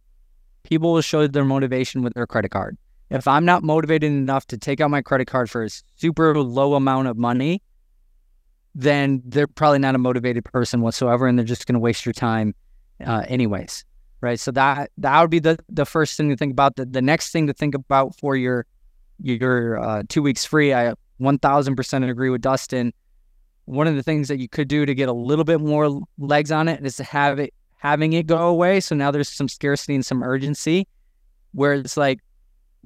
people 0.63 0.95
will 0.95 1.03
show 1.03 1.27
their 1.27 1.45
motivation 1.45 2.03
with 2.03 2.15
their 2.15 2.27
credit 2.27 2.51
card 2.51 2.77
if 3.11 3.27
I'm 3.27 3.45
not 3.45 3.63
motivated 3.63 4.11
enough 4.11 4.47
to 4.49 4.59
take 4.59 4.81
out 4.81 4.91
my 4.91 5.03
credit 5.03 5.27
card 5.27 5.51
for 5.51 5.65
a 5.65 5.71
super 5.97 6.39
low 6.39 6.75
amount 6.75 7.09
of 7.09 7.17
money, 7.17 7.63
then 8.75 9.23
they're 9.25 9.47
probably 9.47 9.79
not 9.79 9.95
a 9.95 9.99
motivated 9.99 10.45
person 10.45 10.81
whatsoever, 10.81 11.27
and 11.27 11.39
they're 11.39 11.47
just 11.47 11.67
going 11.67 11.75
to 11.75 11.81
waste 11.81 12.05
your 12.07 12.13
time, 12.13 12.55
uh, 13.05 13.25
anyways. 13.27 13.85
Right. 14.21 14.39
So 14.39 14.51
that 14.51 14.91
that 14.99 15.21
would 15.21 15.31
be 15.31 15.39
the 15.39 15.59
the 15.69 15.87
first 15.87 16.17
thing 16.17 16.29
to 16.31 16.37
think 16.37 16.51
about. 16.51 16.75
The 16.75 16.85
the 16.85 17.03
next 17.03 17.31
thing 17.31 17.47
to 17.47 17.53
think 17.53 17.77
about 17.77 18.17
for 18.17 18.37
your 18.37 18.67
your 19.21 19.79
uh, 19.79 20.03
two 20.09 20.23
weeks 20.23 20.45
free, 20.45 20.75
I 20.75 20.95
1000% 21.21 22.11
agree 22.11 22.31
with 22.31 22.41
Dustin. 22.41 22.93
One 23.65 23.87
of 23.87 23.97
the 23.97 24.03
things 24.03 24.29
that 24.29 24.39
you 24.39 24.49
could 24.49 24.69
do 24.69 24.87
to 24.87 24.95
get 24.95 25.09
a 25.09 25.13
little 25.13 25.45
bit 25.45 25.61
more 25.61 26.01
legs 26.19 26.51
on 26.51 26.69
it 26.69 26.85
is 26.85 26.97
to 26.97 27.05
have 27.05 27.39
it 27.39 27.53
having 27.77 28.13
it 28.13 28.27
go 28.27 28.49
away. 28.49 28.81
So 28.81 28.95
now 28.95 29.11
there's 29.11 29.29
some 29.29 29.49
scarcity 29.49 29.95
and 29.95 30.05
some 30.05 30.23
urgency 30.23 30.87
where 31.53 31.75
it's 31.75 31.97
like, 31.97 32.21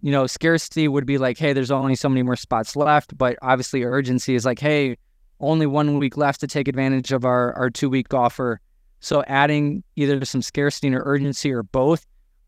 you 0.02 0.10
know, 0.10 0.26
scarcity 0.26 0.88
would 0.88 1.06
be 1.06 1.16
like, 1.16 1.38
hey, 1.38 1.52
there's 1.52 1.70
only 1.70 1.94
so 1.94 2.08
many 2.08 2.22
more 2.22 2.36
spots 2.36 2.74
left. 2.74 3.16
But 3.16 3.38
obviously, 3.40 3.84
urgency 3.84 4.34
is 4.34 4.44
like, 4.44 4.58
hey, 4.58 4.96
only 5.40 5.64
one 5.64 5.98
week 5.98 6.16
left 6.16 6.40
to 6.40 6.48
take 6.48 6.68
advantage 6.68 7.12
of 7.12 7.24
our, 7.24 7.52
our 7.54 7.70
two 7.70 7.88
week 7.88 8.12
offer. 8.12 8.60
So 9.00 9.22
adding 9.26 9.82
either 9.96 10.24
some 10.24 10.42
scarcity 10.42 10.94
or 10.94 11.02
urgency 11.04 11.52
or 11.52 11.62
both 11.62 12.04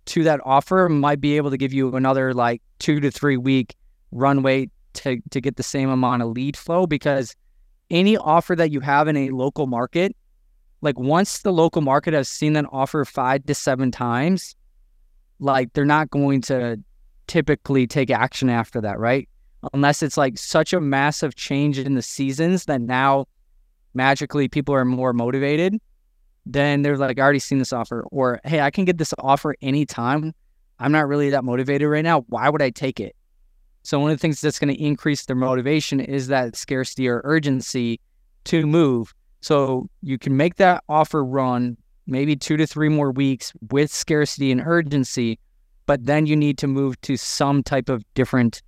to 0.06 0.24
that 0.24 0.40
offer 0.44 0.88
might 0.88 1.20
be 1.20 1.36
able 1.36 1.50
to 1.50 1.56
give 1.56 1.72
you 1.72 1.94
another 1.96 2.34
like 2.34 2.60
two 2.78 3.00
to 3.00 3.10
three 3.10 3.36
week 3.36 3.74
runway 4.12 4.68
to, 4.94 5.20
to 5.30 5.40
get 5.40 5.56
the 5.56 5.62
same 5.62 5.88
amount 5.88 6.22
of 6.22 6.28
lead 6.28 6.56
flow 6.56 6.86
because 6.86 7.34
any 7.90 8.16
offer 8.16 8.54
that 8.56 8.70
you 8.70 8.80
have 8.80 9.08
in 9.08 9.16
a 9.16 9.30
local 9.30 9.66
market, 9.66 10.14
like 10.80 10.98
once 10.98 11.42
the 11.42 11.52
local 11.52 11.82
market 11.82 12.14
has 12.14 12.28
seen 12.28 12.52
that 12.54 12.66
offer 12.70 13.04
five 13.04 13.46
to 13.46 13.54
seven 13.54 13.90
times, 13.90 14.54
like 15.38 15.72
they're 15.72 15.84
not 15.84 16.10
going 16.10 16.40
to 16.42 16.78
typically 17.26 17.86
take 17.86 18.10
action 18.10 18.48
after 18.48 18.80
that, 18.80 18.98
right? 18.98 19.28
Unless 19.72 20.02
it's 20.02 20.16
like 20.16 20.36
such 20.38 20.72
a 20.72 20.80
massive 20.80 21.34
change 21.34 21.78
in 21.78 21.94
the 21.94 22.02
seasons 22.02 22.66
that 22.66 22.80
now 22.80 23.26
magically 23.94 24.48
people 24.48 24.74
are 24.74 24.84
more 24.84 25.12
motivated, 25.12 25.80
then 26.46 26.82
they're 26.82 26.98
like, 26.98 27.18
I 27.18 27.22
already 27.22 27.38
seen 27.38 27.58
this 27.58 27.72
offer, 27.72 28.04
or 28.10 28.40
hey, 28.44 28.60
I 28.60 28.70
can 28.70 28.84
get 28.84 28.98
this 28.98 29.14
offer 29.18 29.54
anytime. 29.62 30.34
I'm 30.78 30.92
not 30.92 31.08
really 31.08 31.30
that 31.30 31.44
motivated 31.44 31.88
right 31.88 32.04
now. 32.04 32.20
Why 32.28 32.50
would 32.50 32.60
I 32.60 32.70
take 32.70 33.00
it? 33.00 33.16
So 33.82 33.98
one 34.00 34.10
of 34.10 34.16
the 34.16 34.20
things 34.20 34.40
that's 34.40 34.58
going 34.58 34.74
to 34.74 34.82
increase 34.82 35.26
their 35.26 35.36
motivation 35.36 36.00
is 36.00 36.28
that 36.28 36.56
scarcity 36.56 37.08
or 37.08 37.20
urgency 37.24 38.00
to 38.44 38.66
move. 38.66 39.14
So 39.40 39.88
you 40.02 40.18
can 40.18 40.36
make 40.36 40.56
that 40.56 40.82
offer 40.88 41.24
run 41.24 41.76
maybe 42.06 42.36
two 42.36 42.56
to 42.56 42.66
three 42.66 42.88
more 42.88 43.10
weeks 43.10 43.52
with 43.70 43.92
scarcity 43.92 44.50
and 44.50 44.62
urgency, 44.64 45.38
but 45.86 46.04
then 46.06 46.26
you 46.26 46.36
need 46.36 46.58
to 46.58 46.66
move 46.66 47.00
to 47.02 47.16
some 47.16 47.62
type 47.62 47.88
of 47.88 48.04
different 48.14 48.62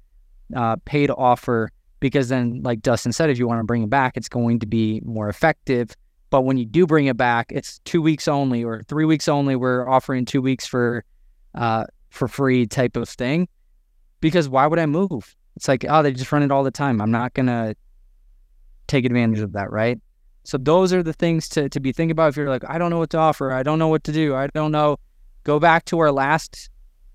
uh, 0.54 0.76
paid 0.84 1.10
offer 1.10 1.70
because 2.00 2.28
then, 2.28 2.60
like 2.62 2.82
Dustin 2.82 3.12
said, 3.12 3.30
if 3.30 3.38
you 3.38 3.48
want 3.48 3.60
to 3.60 3.64
bring 3.64 3.82
it 3.82 3.90
back, 3.90 4.16
it's 4.16 4.28
going 4.28 4.58
to 4.60 4.66
be 4.66 5.00
more 5.04 5.28
effective. 5.28 5.96
But 6.30 6.42
when 6.42 6.58
you 6.58 6.66
do 6.66 6.86
bring 6.86 7.06
it 7.06 7.16
back, 7.16 7.46
it's 7.50 7.78
two 7.80 8.02
weeks 8.02 8.28
only 8.28 8.64
or 8.64 8.82
three 8.82 9.04
weeks 9.04 9.28
only. 9.28 9.56
We're 9.56 9.88
offering 9.88 10.24
two 10.24 10.42
weeks 10.42 10.66
for 10.66 11.04
uh, 11.54 11.84
for 12.10 12.28
free 12.28 12.66
type 12.66 12.96
of 12.96 13.08
thing 13.08 13.48
because 14.20 14.48
why 14.48 14.66
would 14.66 14.78
I 14.78 14.86
move? 14.86 15.34
It's 15.56 15.68
like, 15.68 15.84
oh, 15.88 16.02
they 16.02 16.12
just 16.12 16.30
run 16.30 16.42
it 16.42 16.50
all 16.50 16.64
the 16.64 16.70
time. 16.70 17.00
I'm 17.00 17.10
not 17.10 17.34
to 17.34 17.74
take 18.86 19.04
advantage 19.04 19.40
of 19.40 19.52
that, 19.52 19.70
right? 19.70 19.98
So 20.44 20.58
those 20.58 20.92
are 20.92 21.02
the 21.02 21.12
things 21.12 21.48
to, 21.50 21.68
to 21.68 21.80
be 21.80 21.92
thinking 21.92 22.12
about. 22.12 22.28
If 22.28 22.36
you're 22.36 22.48
like, 22.48 22.64
I 22.68 22.78
don't 22.78 22.90
know 22.90 22.98
what 22.98 23.10
to 23.10 23.18
offer, 23.18 23.52
I 23.52 23.62
don't 23.62 23.78
know 23.78 23.88
what 23.88 24.04
to 24.04 24.12
do, 24.12 24.34
I 24.34 24.46
don't 24.48 24.70
know, 24.70 24.98
go 25.44 25.58
back 25.58 25.84
to 25.86 25.98
our 25.98 26.12
last, 26.12 26.70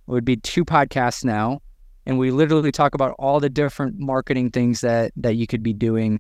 would 0.07 0.25
be 0.25 0.37
two 0.37 0.65
podcasts 0.65 1.23
now. 1.23 1.61
And 2.05 2.17
we 2.17 2.31
literally 2.31 2.71
talk 2.71 2.95
about 2.95 3.15
all 3.19 3.39
the 3.39 3.49
different 3.49 3.99
marketing 3.99 4.49
things 4.49 4.81
that, 4.81 5.11
that 5.15 5.35
you 5.35 5.45
could 5.47 5.61
be 5.61 5.73
doing 5.73 6.19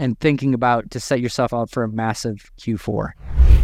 and 0.00 0.18
thinking 0.18 0.54
about 0.54 0.90
to 0.92 1.00
set 1.00 1.20
yourself 1.20 1.52
up 1.52 1.70
for 1.70 1.82
a 1.82 1.88
massive 1.88 2.50
Q4. 2.58 3.12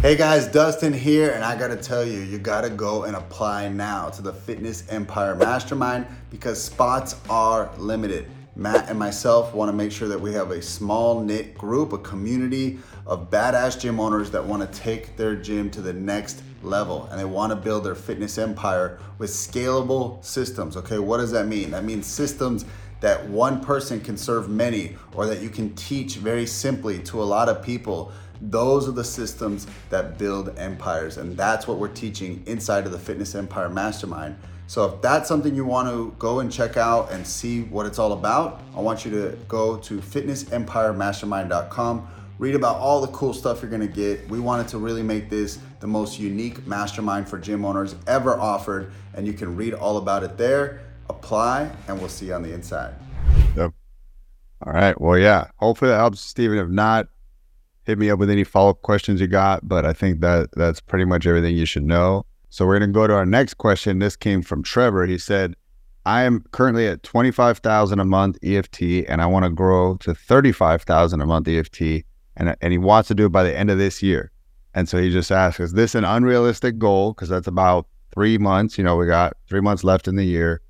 Hey 0.01 0.15
guys, 0.15 0.47
Dustin 0.47 0.93
here, 0.93 1.31
and 1.31 1.43
I 1.43 1.57
gotta 1.57 1.75
tell 1.75 2.05
you, 2.05 2.19
you 2.19 2.37
gotta 2.37 2.69
go 2.69 3.03
and 3.03 3.15
apply 3.15 3.69
now 3.69 4.09
to 4.09 4.21
the 4.21 4.31
Fitness 4.31 4.87
Empire 4.89 5.35
Mastermind 5.35 6.05
because 6.29 6.63
spots 6.63 7.15
are 7.27 7.71
limited. 7.79 8.29
Matt 8.55 8.89
and 8.89 8.99
myself 8.99 9.55
wanna 9.55 9.73
make 9.73 9.91
sure 9.91 10.07
that 10.07 10.21
we 10.21 10.33
have 10.33 10.51
a 10.51 10.61
small 10.61 11.23
knit 11.23 11.57
group, 11.57 11.93
a 11.93 11.97
community 11.97 12.77
of 13.07 13.31
badass 13.31 13.79
gym 13.79 13.99
owners 13.99 14.29
that 14.29 14.45
wanna 14.45 14.67
take 14.67 15.17
their 15.17 15.35
gym 15.35 15.71
to 15.71 15.81
the 15.81 15.93
next 15.93 16.43
level 16.63 17.07
and 17.11 17.19
they 17.19 17.25
wanna 17.25 17.55
build 17.55 17.83
their 17.83 17.95
fitness 17.95 18.37
empire 18.37 18.99
with 19.17 19.29
scalable 19.29 20.23
systems. 20.23 20.77
Okay, 20.77 20.99
what 20.99 21.17
does 21.17 21.31
that 21.31 21.47
mean? 21.47 21.71
That 21.71 21.83
means 21.83 22.05
systems 22.05 22.65
that 22.99 23.27
one 23.29 23.61
person 23.61 24.01
can 24.01 24.17
serve 24.17 24.49
many 24.49 24.95
or 25.13 25.27
that 25.27 25.41
you 25.41 25.49
can 25.49 25.73
teach 25.75 26.15
very 26.15 26.45
simply 26.45 26.99
to 26.99 27.21
a 27.21 27.25
lot 27.25 27.49
of 27.49 27.61
people 27.61 28.11
those 28.41 28.87
are 28.87 28.91
the 28.91 29.03
systems 29.03 29.67
that 29.89 30.17
build 30.17 30.57
empires. 30.57 31.17
And 31.17 31.35
that's 31.35 31.67
what 31.67 31.79
we're 31.79 31.87
teaching 31.87 32.43
inside 32.45 32.85
of 32.85 32.91
the 32.91 32.99
Fitness 32.99 33.33
Empire 33.35 33.69
Mastermind. 33.69 34.37
So 34.67 34.85
if 34.85 35.01
that's 35.01 35.27
something 35.29 35.55
you 35.55 35.65
want 35.65 35.89
to 35.89 36.13
go 36.19 36.41
and 36.41 36.51
check 36.51 36.77
out 36.77 37.11
and 37.11 37.25
see 37.25 37.63
what 37.63 37.85
it's 37.85 37.99
all 37.99 38.11
about, 38.11 38.61
I 38.75 38.81
want 38.81 39.05
you 39.05 39.11
to 39.11 39.37
go 39.47 39.77
to 39.77 39.99
fitnessempiremastermind.com, 39.99 42.07
read 42.39 42.55
about 42.55 42.77
all 42.77 43.01
the 43.01 43.07
cool 43.07 43.33
stuff 43.33 43.61
you're 43.61 43.71
to 43.71 43.87
get. 43.87 44.27
We 44.29 44.39
wanted 44.39 44.67
to 44.69 44.77
really 44.77 45.03
make 45.03 45.29
this 45.29 45.59
the 45.79 45.87
most 45.87 46.19
unique 46.19 46.65
mastermind 46.67 47.27
for 47.27 47.37
gym 47.39 47.65
owners 47.65 47.95
ever 48.07 48.39
offered, 48.39 48.91
and 49.13 49.25
you 49.25 49.33
can 49.33 49.55
read 49.55 49.73
all 49.73 49.97
about 49.97 50.23
it 50.23 50.37
there. 50.37 50.81
Apply, 51.09 51.71
and 51.87 51.99
we'll 51.99 52.09
see 52.09 52.27
you 52.27 52.33
on 52.33 52.43
the 52.43 52.53
inside. 52.53 52.93
Yep. 53.55 53.73
All 54.65 54.73
right. 54.73 54.99
Well, 54.99 55.17
yeah. 55.17 55.47
Hopefully 55.57 55.89
that 55.89 55.97
helps, 55.97 56.19
Stephen. 56.19 56.57
If 56.57 56.69
not, 56.69 57.07
hit 57.83 57.97
me 57.97 58.09
up 58.09 58.19
with 58.19 58.29
any 58.29 58.43
follow 58.43 58.71
up 58.71 58.81
questions 58.81 59.21
you 59.21 59.27
got. 59.27 59.67
But 59.67 59.85
I 59.85 59.93
think 59.93 60.19
that 60.21 60.49
that's 60.53 60.81
pretty 60.81 61.05
much 61.05 61.25
everything 61.25 61.55
you 61.55 61.65
should 61.65 61.83
know. 61.83 62.25
So 62.49 62.65
we're 62.65 62.79
to 62.79 62.87
go 62.87 63.07
to 63.07 63.13
our 63.13 63.25
next 63.25 63.55
question. 63.55 63.99
This 63.99 64.15
came 64.15 64.41
from 64.41 64.63
Trevor. 64.63 65.05
He 65.05 65.17
said, 65.17 65.55
I 66.05 66.23
am 66.23 66.45
currently 66.51 66.87
at 66.87 67.03
25,000 67.03 67.99
a 67.99 68.05
month 68.05 68.37
EFT 68.41 68.81
and 69.09 69.21
I 69.21 69.25
want 69.25 69.43
to 69.43 69.49
grow 69.49 69.97
to 69.97 70.15
35,000 70.15 71.19
a 71.19 71.25
month 71.25 71.49
EFT 71.49 72.05
and, 72.37 72.55
and 72.61 72.71
he 72.71 72.77
wants 72.77 73.07
to 73.09 73.15
do 73.15 73.25
it 73.25 73.29
by 73.29 73.43
the 73.43 73.55
end 73.55 73.69
of 73.69 73.77
this 73.77 74.01
year. 74.01 74.31
And 74.73 74.87
so 74.87 74.97
he 74.99 75.11
just 75.11 75.31
asks, 75.31 75.59
is 75.59 75.73
this 75.73 75.95
an 75.95 76.05
unrealistic 76.05 76.77
goal? 76.77 77.13
Because 77.13 77.29
that's 77.29 77.47
about 77.47 77.87
three 78.13 78.37
months. 78.37 78.77
You 78.77 78.83
know, 78.83 78.95
we 78.95 79.07
got 79.07 79.35
three 79.49 79.59
months 79.59 79.83
left 79.83 80.07
in 80.07 80.15
the 80.15 80.23
year. 80.23 80.61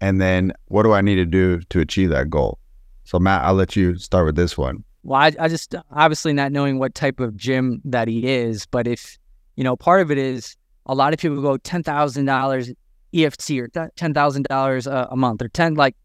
And 0.00 0.20
then 0.20 0.52
what 0.66 0.82
do 0.82 0.92
I 0.92 1.00
need 1.00 1.16
to 1.16 1.24
do 1.24 1.60
to 1.70 1.80
achieve 1.80 2.10
that 2.10 2.28
goal? 2.28 2.58
So, 3.04 3.18
Matt, 3.18 3.42
I'll 3.42 3.54
let 3.54 3.74
you 3.74 3.96
start 3.96 4.26
with 4.26 4.36
this 4.36 4.56
one. 4.56 4.84
Well, 5.02 5.20
I, 5.20 5.32
I 5.38 5.48
just 5.48 5.74
obviously 5.90 6.32
not 6.32 6.52
knowing 6.52 6.78
what 6.78 6.94
type 6.94 7.20
of 7.20 7.36
gym 7.36 7.80
that 7.84 8.08
he 8.08 8.26
is, 8.26 8.66
but 8.66 8.86
if, 8.86 9.18
you 9.56 9.64
know, 9.64 9.76
part 9.76 10.02
of 10.02 10.10
it 10.10 10.18
is 10.18 10.56
a 10.86 10.94
lot 10.94 11.12
of 11.12 11.18
people 11.18 11.40
go 11.40 11.56
$10,000 11.56 12.76
EFT 13.14 13.50
or 13.52 13.68
$10,000 13.68 14.92
uh, 14.92 15.06
a 15.10 15.16
month 15.16 15.42
or 15.42 15.48
10, 15.48 15.74
like, 15.74 15.96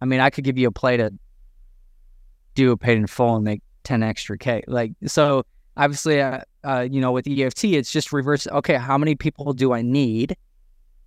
I 0.00 0.04
mean, 0.04 0.20
I 0.20 0.30
could 0.30 0.44
give 0.44 0.58
you 0.58 0.68
a 0.68 0.72
play 0.72 0.96
to 0.96 1.12
do 2.54 2.72
a 2.72 2.76
paid 2.76 2.98
in 2.98 3.06
full 3.06 3.36
and 3.36 3.44
make. 3.44 3.62
10 3.86 4.02
extra 4.02 4.36
K. 4.36 4.62
Like, 4.66 4.92
so 5.06 5.44
obviously, 5.76 6.20
uh, 6.20 6.40
uh, 6.64 6.86
you 6.90 7.00
know, 7.00 7.12
with 7.12 7.26
EFT, 7.26 7.64
it's 7.64 7.90
just 7.90 8.12
reverse. 8.12 8.46
Okay, 8.48 8.74
how 8.74 8.98
many 8.98 9.14
people 9.14 9.52
do 9.52 9.72
I 9.72 9.82
need? 9.82 10.36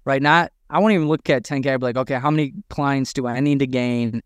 Right? 0.05 0.21
Not, 0.21 0.51
I 0.69 0.79
won't 0.79 0.93
even 0.93 1.07
look 1.07 1.29
at 1.29 1.43
10K. 1.43 1.73
I'd 1.73 1.79
be 1.79 1.85
like, 1.85 1.97
okay, 1.97 2.15
how 2.15 2.31
many 2.31 2.53
clients 2.69 3.13
do 3.13 3.27
I 3.27 3.39
need 3.41 3.59
to 3.59 3.67
gain 3.67 4.21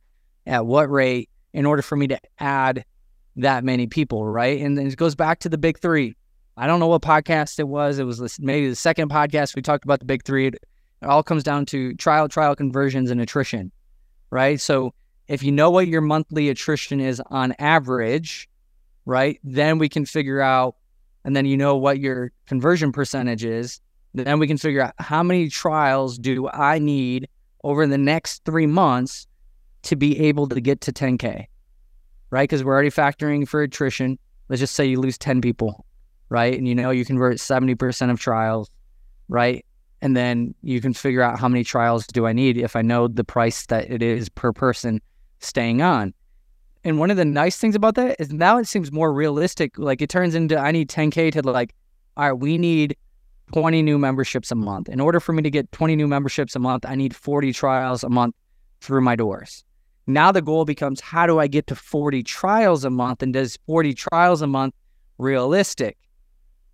at 0.46 0.66
what 0.66 0.90
rate 0.90 1.30
in 1.54 1.66
order 1.66 1.82
for 1.82 1.96
me 1.96 2.08
to 2.08 2.20
add 2.40 2.86
that 3.38 3.64
many 3.64 3.88
people? 3.88 4.26
Right. 4.26 4.62
And 4.62 4.78
then 4.78 4.88
it 4.88 4.96
goes 4.96 5.16
back 5.16 5.40
to 5.40 5.50
the 5.50 5.58
big 5.58 5.80
three. 5.80 6.16
I 6.56 6.68
don't 6.68 6.80
know 6.80 6.88
what 6.88 7.02
podcast 7.02 7.58
it 7.58 7.68
was. 7.68 7.98
It 7.98 8.04
was 8.04 8.40
maybe 8.40 8.70
the 8.70 8.76
second 8.76 9.10
podcast 9.10 9.56
we 9.56 9.64
talked 9.64 9.84
about 9.84 10.00
the 10.00 10.06
big 10.06 10.24
three. 10.24 10.48
It 10.48 10.60
all 11.02 11.24
comes 11.24 11.44
down 11.44 11.66
to 11.68 11.96
trial, 11.96 12.30
trial 12.30 12.56
conversions, 12.56 13.10
and 13.10 13.20
attrition. 13.20 13.72
Right. 14.30 14.62
So, 14.62 14.94
if 15.34 15.44
you 15.44 15.52
know 15.52 15.70
what 15.70 15.88
your 15.88 16.02
monthly 16.02 16.50
attrition 16.50 17.00
is 17.00 17.22
on 17.28 17.54
average, 17.60 18.50
right, 19.06 19.40
then 19.44 19.78
we 19.78 19.90
can 19.90 20.06
figure 20.06 20.42
out, 20.42 20.76
and 21.26 21.36
then 21.36 21.46
you 21.46 21.58
know 21.58 21.76
what 21.76 22.00
your 22.00 22.32
conversion 22.46 22.92
percentage 22.92 23.44
is, 23.44 23.82
then 24.14 24.40
we 24.40 24.48
can 24.48 24.58
figure 24.58 24.82
out 24.82 24.94
how 25.00 25.24
many 25.24 25.50
trials 25.50 26.18
do 26.18 26.48
I 26.50 26.80
need 26.80 27.28
over 27.64 27.88
the 27.88 27.98
next 27.98 28.44
three 28.46 28.68
months 28.68 29.28
to 29.84 29.96
be 29.96 30.20
able 30.28 30.48
to 30.50 30.62
get 30.62 30.82
to 30.82 30.94
10K 30.94 31.48
right? 32.34 32.50
Because 32.50 32.64
we're 32.64 32.74
already 32.74 32.90
factoring 32.90 33.48
for 33.48 33.62
attrition. 33.62 34.18
Let's 34.50 34.60
just 34.60 34.74
say 34.74 34.88
you 34.88 35.00
lose 35.00 35.20
10 35.20 35.40
people, 35.40 35.86
right? 36.30 36.58
And 36.58 36.68
you 36.68 36.74
know 36.74 36.90
you 36.90 37.06
convert 37.06 37.38
70% 37.38 38.10
of 38.10 38.20
trials, 38.20 38.72
right? 39.30 39.64
And 40.02 40.18
then 40.18 40.56
you 40.64 40.82
can 40.82 40.96
figure 40.96 41.22
out 41.22 41.38
how 41.38 41.48
many 41.48 41.64
trials 41.64 42.08
do 42.08 42.26
I 42.26 42.34
need 42.34 42.58
if 42.58 42.76
I 42.76 42.82
know 42.82 43.08
the 43.08 43.24
price 43.24 43.68
that 43.68 43.92
it 43.92 44.02
is 44.02 44.30
per 44.30 44.52
person 44.52 45.00
staying 45.44 45.82
on. 45.82 46.14
And 46.84 47.00
one 47.00 47.12
of 47.12 47.18
the 47.18 47.26
nice 47.26 47.58
things 47.58 47.76
about 47.76 47.96
that 47.96 48.18
is 48.20 48.32
now 48.32 48.58
it 48.58 48.68
seems 48.68 48.92
more 48.92 49.14
realistic. 49.14 49.78
Like 49.78 50.02
it 50.02 50.10
turns 50.10 50.36
into 50.36 50.58
I 50.58 50.72
need 50.72 50.90
10K 50.90 51.32
to 51.34 51.42
like, 51.42 51.74
all 52.18 52.26
right, 52.26 52.34
we 52.34 52.58
need 52.58 52.98
20 53.54 53.82
new 53.82 53.98
memberships 53.98 54.52
a 54.52 54.56
month. 54.56 54.90
In 54.90 55.00
order 55.00 55.20
for 55.20 55.34
me 55.34 55.42
to 55.44 55.50
get 55.50 55.72
20 55.72 55.96
new 55.96 56.08
memberships 56.08 56.56
a 56.56 56.60
month, 56.60 56.86
I 56.86 56.96
need 56.96 57.16
40 57.16 57.54
trials 57.54 58.04
a 58.04 58.10
month 58.10 58.36
through 58.82 59.02
my 59.02 59.16
doors. 59.16 59.64
Now 60.08 60.32
the 60.32 60.42
goal 60.42 60.66
becomes 60.66 61.00
how 61.00 61.26
do 61.26 61.40
I 61.40 61.48
get 61.48 61.68
to 61.68 61.76
40 61.76 62.24
trials 62.24 62.84
a 62.84 62.90
month? 62.90 63.24
And 63.24 63.34
does 63.34 63.58
40 63.66 63.94
trials 63.94 64.42
a 64.42 64.48
month 64.48 64.74
realistic? 65.18 65.98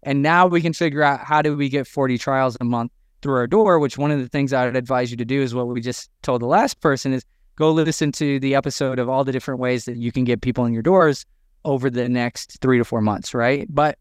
And 0.02 0.24
now 0.24 0.48
we 0.48 0.62
can 0.62 0.74
figure 0.74 1.04
out 1.04 1.20
how 1.24 1.42
do 1.42 1.56
we 1.56 1.70
get 1.70 1.86
40 1.86 2.18
trials 2.18 2.58
a 2.60 2.64
month 2.64 2.92
through 3.22 3.36
our 3.36 3.48
door, 3.48 3.80
which 3.80 3.98
one 3.98 4.12
of 4.12 4.20
the 4.20 4.30
things 4.30 4.54
I 4.54 4.66
would 4.66 4.76
advise 4.76 5.12
you 5.12 5.18
to 5.18 5.26
do 5.26 5.42
is 5.42 5.54
what 5.54 5.68
we 5.68 5.82
just 5.82 6.10
told 6.24 6.42
the 6.42 6.48
last 6.48 6.80
person 6.80 7.14
is 7.14 7.24
go 7.60 7.72
listen 7.72 8.12
to 8.14 8.40
the 8.40 8.56
episode 8.56 9.00
of 9.00 9.10
all 9.10 9.26
the 9.26 9.34
different 9.34 9.60
ways 9.60 9.84
that 9.84 9.98
you 9.98 10.14
can 10.14 10.24
get 10.24 10.42
people 10.42 10.66
in 10.66 10.74
your 10.74 10.82
doors 10.82 11.26
over 11.66 11.90
the 11.90 12.08
next 12.08 12.58
three 12.62 12.78
to 12.78 12.86
four 12.86 13.02
months, 13.02 13.34
right? 13.34 13.68
But 13.70 14.00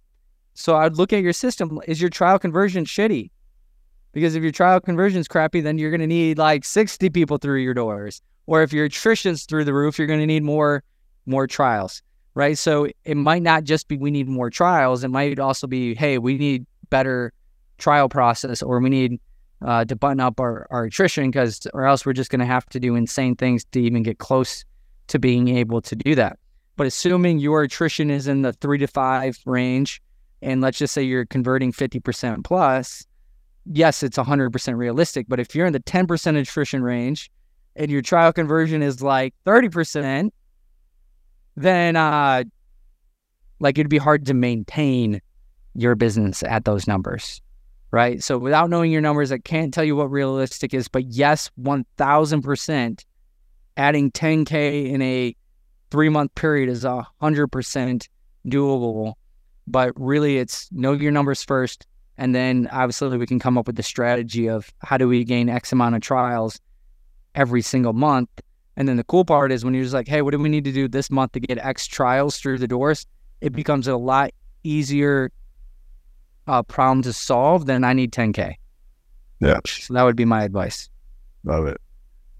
so 0.54 0.76
I'd 0.76 0.96
look 0.96 1.12
at 1.12 1.22
your 1.22 1.32
system. 1.32 1.80
Is 1.88 2.00
your 2.00 2.08
trial 2.08 2.38
conversion 2.38 2.84
shitty? 2.84 3.30
Because 4.12 4.36
if 4.36 4.44
your 4.44 4.52
trial 4.52 4.80
conversion 4.80 5.20
is 5.20 5.26
crappy, 5.26 5.60
then 5.60 5.76
you're 5.76 5.90
going 5.90 6.00
to 6.00 6.06
need 6.06 6.38
like 6.38 6.64
60 6.64 7.10
people 7.10 7.36
through 7.36 7.58
your 7.58 7.74
doors. 7.74 8.22
Or 8.46 8.62
if 8.62 8.72
your 8.72 8.84
attrition's 8.84 9.44
through 9.44 9.64
the 9.64 9.74
roof, 9.74 9.98
you're 9.98 10.06
going 10.06 10.20
to 10.20 10.26
need 10.26 10.44
more 10.44 10.84
more 11.26 11.46
trials, 11.46 12.00
right? 12.34 12.56
So 12.56 12.88
it 13.04 13.16
might 13.16 13.42
not 13.42 13.64
just 13.64 13.88
be 13.88 13.98
we 13.98 14.10
need 14.10 14.28
more 14.28 14.50
trials. 14.50 15.04
It 15.04 15.08
might 15.08 15.38
also 15.38 15.66
be, 15.66 15.94
hey, 15.94 16.16
we 16.16 16.38
need 16.38 16.64
better 16.90 17.32
trial 17.76 18.08
process, 18.08 18.62
or 18.62 18.80
we 18.80 18.88
need 18.88 19.20
uh, 19.64 19.84
to 19.84 19.96
button 19.96 20.20
up 20.20 20.40
our, 20.40 20.66
our 20.70 20.84
attrition 20.84 21.30
because, 21.30 21.66
or 21.74 21.86
else 21.86 22.06
we're 22.06 22.12
just 22.12 22.30
going 22.30 22.40
to 22.40 22.46
have 22.46 22.66
to 22.66 22.80
do 22.80 22.94
insane 22.94 23.34
things 23.36 23.64
to 23.72 23.80
even 23.80 24.02
get 24.02 24.18
close 24.18 24.64
to 25.08 25.18
being 25.18 25.48
able 25.48 25.80
to 25.82 25.96
do 25.96 26.14
that. 26.14 26.38
But 26.76 26.86
assuming 26.86 27.40
your 27.40 27.62
attrition 27.62 28.10
is 28.10 28.28
in 28.28 28.42
the 28.42 28.52
three 28.52 28.78
to 28.78 28.86
five 28.86 29.38
range, 29.44 30.00
and 30.42 30.60
let's 30.60 30.78
just 30.78 30.94
say 30.94 31.02
you're 31.02 31.26
converting 31.26 31.72
50% 31.72 32.44
plus, 32.44 33.04
yes, 33.66 34.02
it's 34.02 34.16
100% 34.16 34.76
realistic. 34.76 35.26
But 35.28 35.40
if 35.40 35.54
you're 35.54 35.66
in 35.66 35.72
the 35.72 35.80
10% 35.80 36.38
attrition 36.38 36.82
range 36.82 37.30
and 37.74 37.90
your 37.90 38.02
trial 38.02 38.32
conversion 38.32 38.82
is 38.82 39.02
like 39.02 39.34
30%, 39.44 40.30
then 41.56 41.96
uh, 41.96 42.44
like 43.58 43.78
it'd 43.78 43.90
be 43.90 43.98
hard 43.98 44.26
to 44.26 44.34
maintain 44.34 45.20
your 45.74 45.94
business 45.94 46.42
at 46.44 46.64
those 46.64 46.86
numbers, 46.86 47.40
right? 47.90 48.22
So 48.22 48.38
without 48.38 48.70
knowing 48.70 48.92
your 48.92 49.00
numbers, 49.00 49.32
I 49.32 49.38
can't 49.38 49.72
tell 49.72 49.84
you 49.84 49.96
what 49.96 50.10
realistic 50.10 50.74
is. 50.74 50.88
But 50.88 51.06
yes, 51.06 51.50
1000% 51.60 53.04
adding 53.76 54.10
10K 54.10 54.90
in 54.90 55.02
a 55.02 55.34
three 55.90 56.08
month 56.08 56.34
period 56.34 56.68
is 56.68 56.84
100% 56.84 58.08
doable. 58.46 59.14
But 59.66 59.92
really, 59.96 60.38
it's 60.38 60.68
know 60.72 60.92
your 60.92 61.12
numbers 61.12 61.42
first, 61.42 61.86
and 62.16 62.34
then 62.34 62.68
obviously 62.72 63.16
we 63.18 63.26
can 63.26 63.38
come 63.38 63.58
up 63.58 63.66
with 63.66 63.76
the 63.76 63.82
strategy 63.82 64.48
of 64.48 64.72
how 64.80 64.96
do 64.96 65.06
we 65.06 65.24
gain 65.24 65.48
X 65.48 65.72
amount 65.72 65.94
of 65.94 66.00
trials 66.00 66.58
every 67.34 67.62
single 67.62 67.92
month. 67.92 68.30
And 68.76 68.88
then 68.88 68.96
the 68.96 69.04
cool 69.04 69.24
part 69.24 69.52
is 69.52 69.64
when 69.64 69.74
you're 69.74 69.82
just 69.82 69.94
like, 69.94 70.08
hey, 70.08 70.22
what 70.22 70.30
do 70.30 70.38
we 70.38 70.48
need 70.48 70.64
to 70.64 70.72
do 70.72 70.88
this 70.88 71.10
month 71.10 71.32
to 71.32 71.40
get 71.40 71.58
X 71.58 71.86
trials 71.86 72.38
through 72.38 72.58
the 72.58 72.68
doors? 72.68 73.06
It 73.40 73.52
becomes 73.52 73.88
a 73.88 73.96
lot 73.96 74.30
easier 74.62 75.30
uh, 76.48 76.62
problem 76.62 77.02
to 77.02 77.12
solve 77.12 77.66
then 77.66 77.84
I 77.84 77.92
need 77.92 78.12
10K. 78.12 78.54
Yeah. 79.40 79.60
So 79.66 79.94
that 79.94 80.02
would 80.02 80.16
be 80.16 80.24
my 80.24 80.42
advice. 80.42 80.88
Love 81.44 81.66
it. 81.66 81.80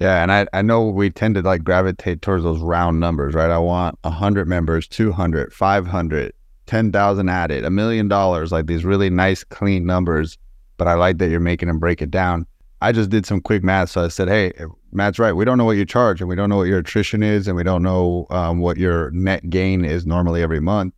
Yeah, 0.01 0.23
and 0.23 0.31
I, 0.33 0.47
I 0.53 0.63
know 0.63 0.87
we 0.87 1.11
tend 1.11 1.35
to 1.37 1.43
like 1.43 1.65
gravitate 1.65 2.23
towards 2.23 2.45
those 2.45 2.61
round 2.61 3.01
numbers, 3.01 3.35
right? 3.35 3.51
I 3.51 3.59
want 3.59 3.99
100 4.03 4.47
members, 4.47 4.87
200, 4.87 5.53
500, 5.53 6.33
10,000 6.67 7.29
added, 7.29 7.65
a 7.65 7.71
million 7.71 8.07
dollars, 8.07 8.53
like 8.53 8.67
these 8.67 8.85
really 8.85 9.11
nice, 9.11 9.43
clean 9.45 9.85
numbers. 9.85 10.39
But 10.77 10.87
I 10.87 10.95
like 10.95 11.19
that 11.19 11.29
you're 11.29 11.41
making 11.41 11.67
them 11.67 11.81
break 11.81 12.01
it 12.01 12.11
down. 12.11 12.47
I 12.81 12.93
just 12.93 13.11
did 13.11 13.27
some 13.27 13.41
quick 13.41 13.65
math. 13.65 13.91
So 13.91 14.05
I 14.05 14.09
said, 14.09 14.29
hey, 14.29 14.53
Matt's 14.93 15.19
right. 15.19 15.33
We 15.33 15.45
don't 15.45 15.59
know 15.59 15.65
what 15.65 15.77
you 15.77 15.85
charge 15.85 16.21
and 16.21 16.29
we 16.29 16.37
don't 16.37 16.49
know 16.49 16.59
what 16.59 16.69
your 16.69 16.79
attrition 16.79 17.25
is 17.25 17.49
and 17.49 17.57
we 17.57 17.65
don't 17.65 17.83
know 17.83 18.29
um, 18.31 18.61
what 18.61 18.77
your 18.77 19.11
net 19.11 19.51
gain 19.51 19.85
is 19.85 20.07
normally 20.07 20.43
every 20.43 20.61
month. 20.61 20.95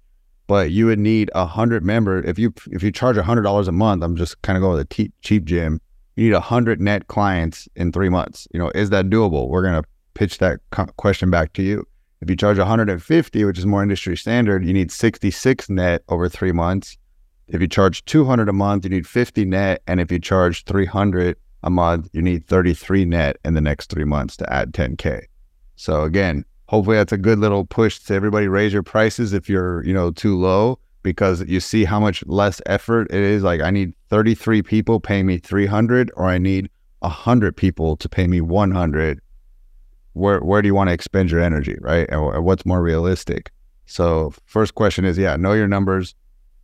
But 0.50 0.72
you 0.72 0.86
would 0.86 0.98
need 0.98 1.30
a 1.32 1.46
hundred 1.46 1.84
member 1.84 2.24
if 2.24 2.36
you 2.36 2.52
if 2.72 2.82
you 2.82 2.90
charge 2.90 3.16
a 3.16 3.22
hundred 3.22 3.42
dollars 3.42 3.68
a 3.68 3.72
month. 3.72 4.02
I'm 4.02 4.16
just 4.16 4.42
kind 4.42 4.56
of 4.56 4.62
going 4.62 4.78
with 4.78 4.84
a 4.90 5.12
cheap 5.22 5.44
gym. 5.44 5.80
You 6.16 6.24
need 6.24 6.34
a 6.34 6.40
hundred 6.40 6.80
net 6.80 7.06
clients 7.06 7.68
in 7.76 7.92
three 7.92 8.08
months. 8.08 8.48
You 8.52 8.58
know, 8.58 8.72
is 8.74 8.90
that 8.90 9.04
doable? 9.10 9.46
We're 9.46 9.62
gonna 9.62 9.84
pitch 10.14 10.38
that 10.38 10.58
question 10.96 11.30
back 11.30 11.52
to 11.52 11.62
you. 11.62 11.86
If 12.20 12.28
you 12.28 12.34
charge 12.34 12.58
150, 12.58 13.44
which 13.44 13.58
is 13.60 13.64
more 13.64 13.80
industry 13.80 14.16
standard, 14.16 14.66
you 14.66 14.72
need 14.72 14.90
66 14.90 15.70
net 15.70 16.02
over 16.08 16.28
three 16.28 16.50
months. 16.50 16.98
If 17.46 17.60
you 17.60 17.68
charge 17.68 18.04
200 18.06 18.48
a 18.48 18.52
month, 18.52 18.82
you 18.84 18.90
need 18.90 19.06
50 19.06 19.44
net, 19.44 19.82
and 19.86 20.00
if 20.00 20.10
you 20.10 20.18
charge 20.18 20.64
300 20.64 21.36
a 21.62 21.70
month, 21.70 22.08
you 22.12 22.22
need 22.22 22.48
33 22.48 23.04
net 23.04 23.36
in 23.44 23.54
the 23.54 23.60
next 23.60 23.88
three 23.88 24.02
months 24.02 24.36
to 24.38 24.52
add 24.52 24.72
10k. 24.72 25.26
So 25.76 26.02
again, 26.02 26.44
hopefully 26.70 26.96
that's 26.96 27.12
a 27.12 27.18
good 27.18 27.40
little 27.40 27.64
push 27.64 27.98
to 27.98 28.14
everybody 28.14 28.46
raise 28.46 28.72
your 28.72 28.84
prices 28.84 29.32
if 29.32 29.48
you're 29.48 29.84
you 29.84 29.92
know 29.92 30.12
too 30.12 30.38
low 30.38 30.78
because 31.02 31.42
you 31.48 31.58
see 31.58 31.84
how 31.84 31.98
much 31.98 32.24
less 32.26 32.62
effort 32.66 33.08
it 33.10 33.20
is. 33.20 33.42
Like 33.42 33.60
I 33.60 33.70
need 33.70 33.92
33 34.08 34.62
people 34.62 35.00
pay 35.00 35.24
me 35.24 35.38
300, 35.38 36.12
or 36.14 36.26
I 36.26 36.38
need 36.38 36.70
100 37.00 37.56
people 37.56 37.96
to 37.96 38.08
pay 38.08 38.26
me 38.26 38.40
100 38.40 39.20
where 40.12 40.40
where 40.40 40.62
do 40.62 40.68
you 40.68 40.74
want 40.74 40.88
to 40.88 40.94
expend 40.94 41.30
your 41.30 41.40
energy, 41.40 41.76
right? 41.80 42.08
And 42.08 42.44
what's 42.44 42.64
more 42.64 42.82
realistic? 42.82 43.50
So 43.86 44.32
first 44.44 44.76
question 44.76 45.04
is, 45.04 45.18
yeah, 45.18 45.34
know 45.36 45.52
your 45.52 45.68
numbers. 45.68 46.14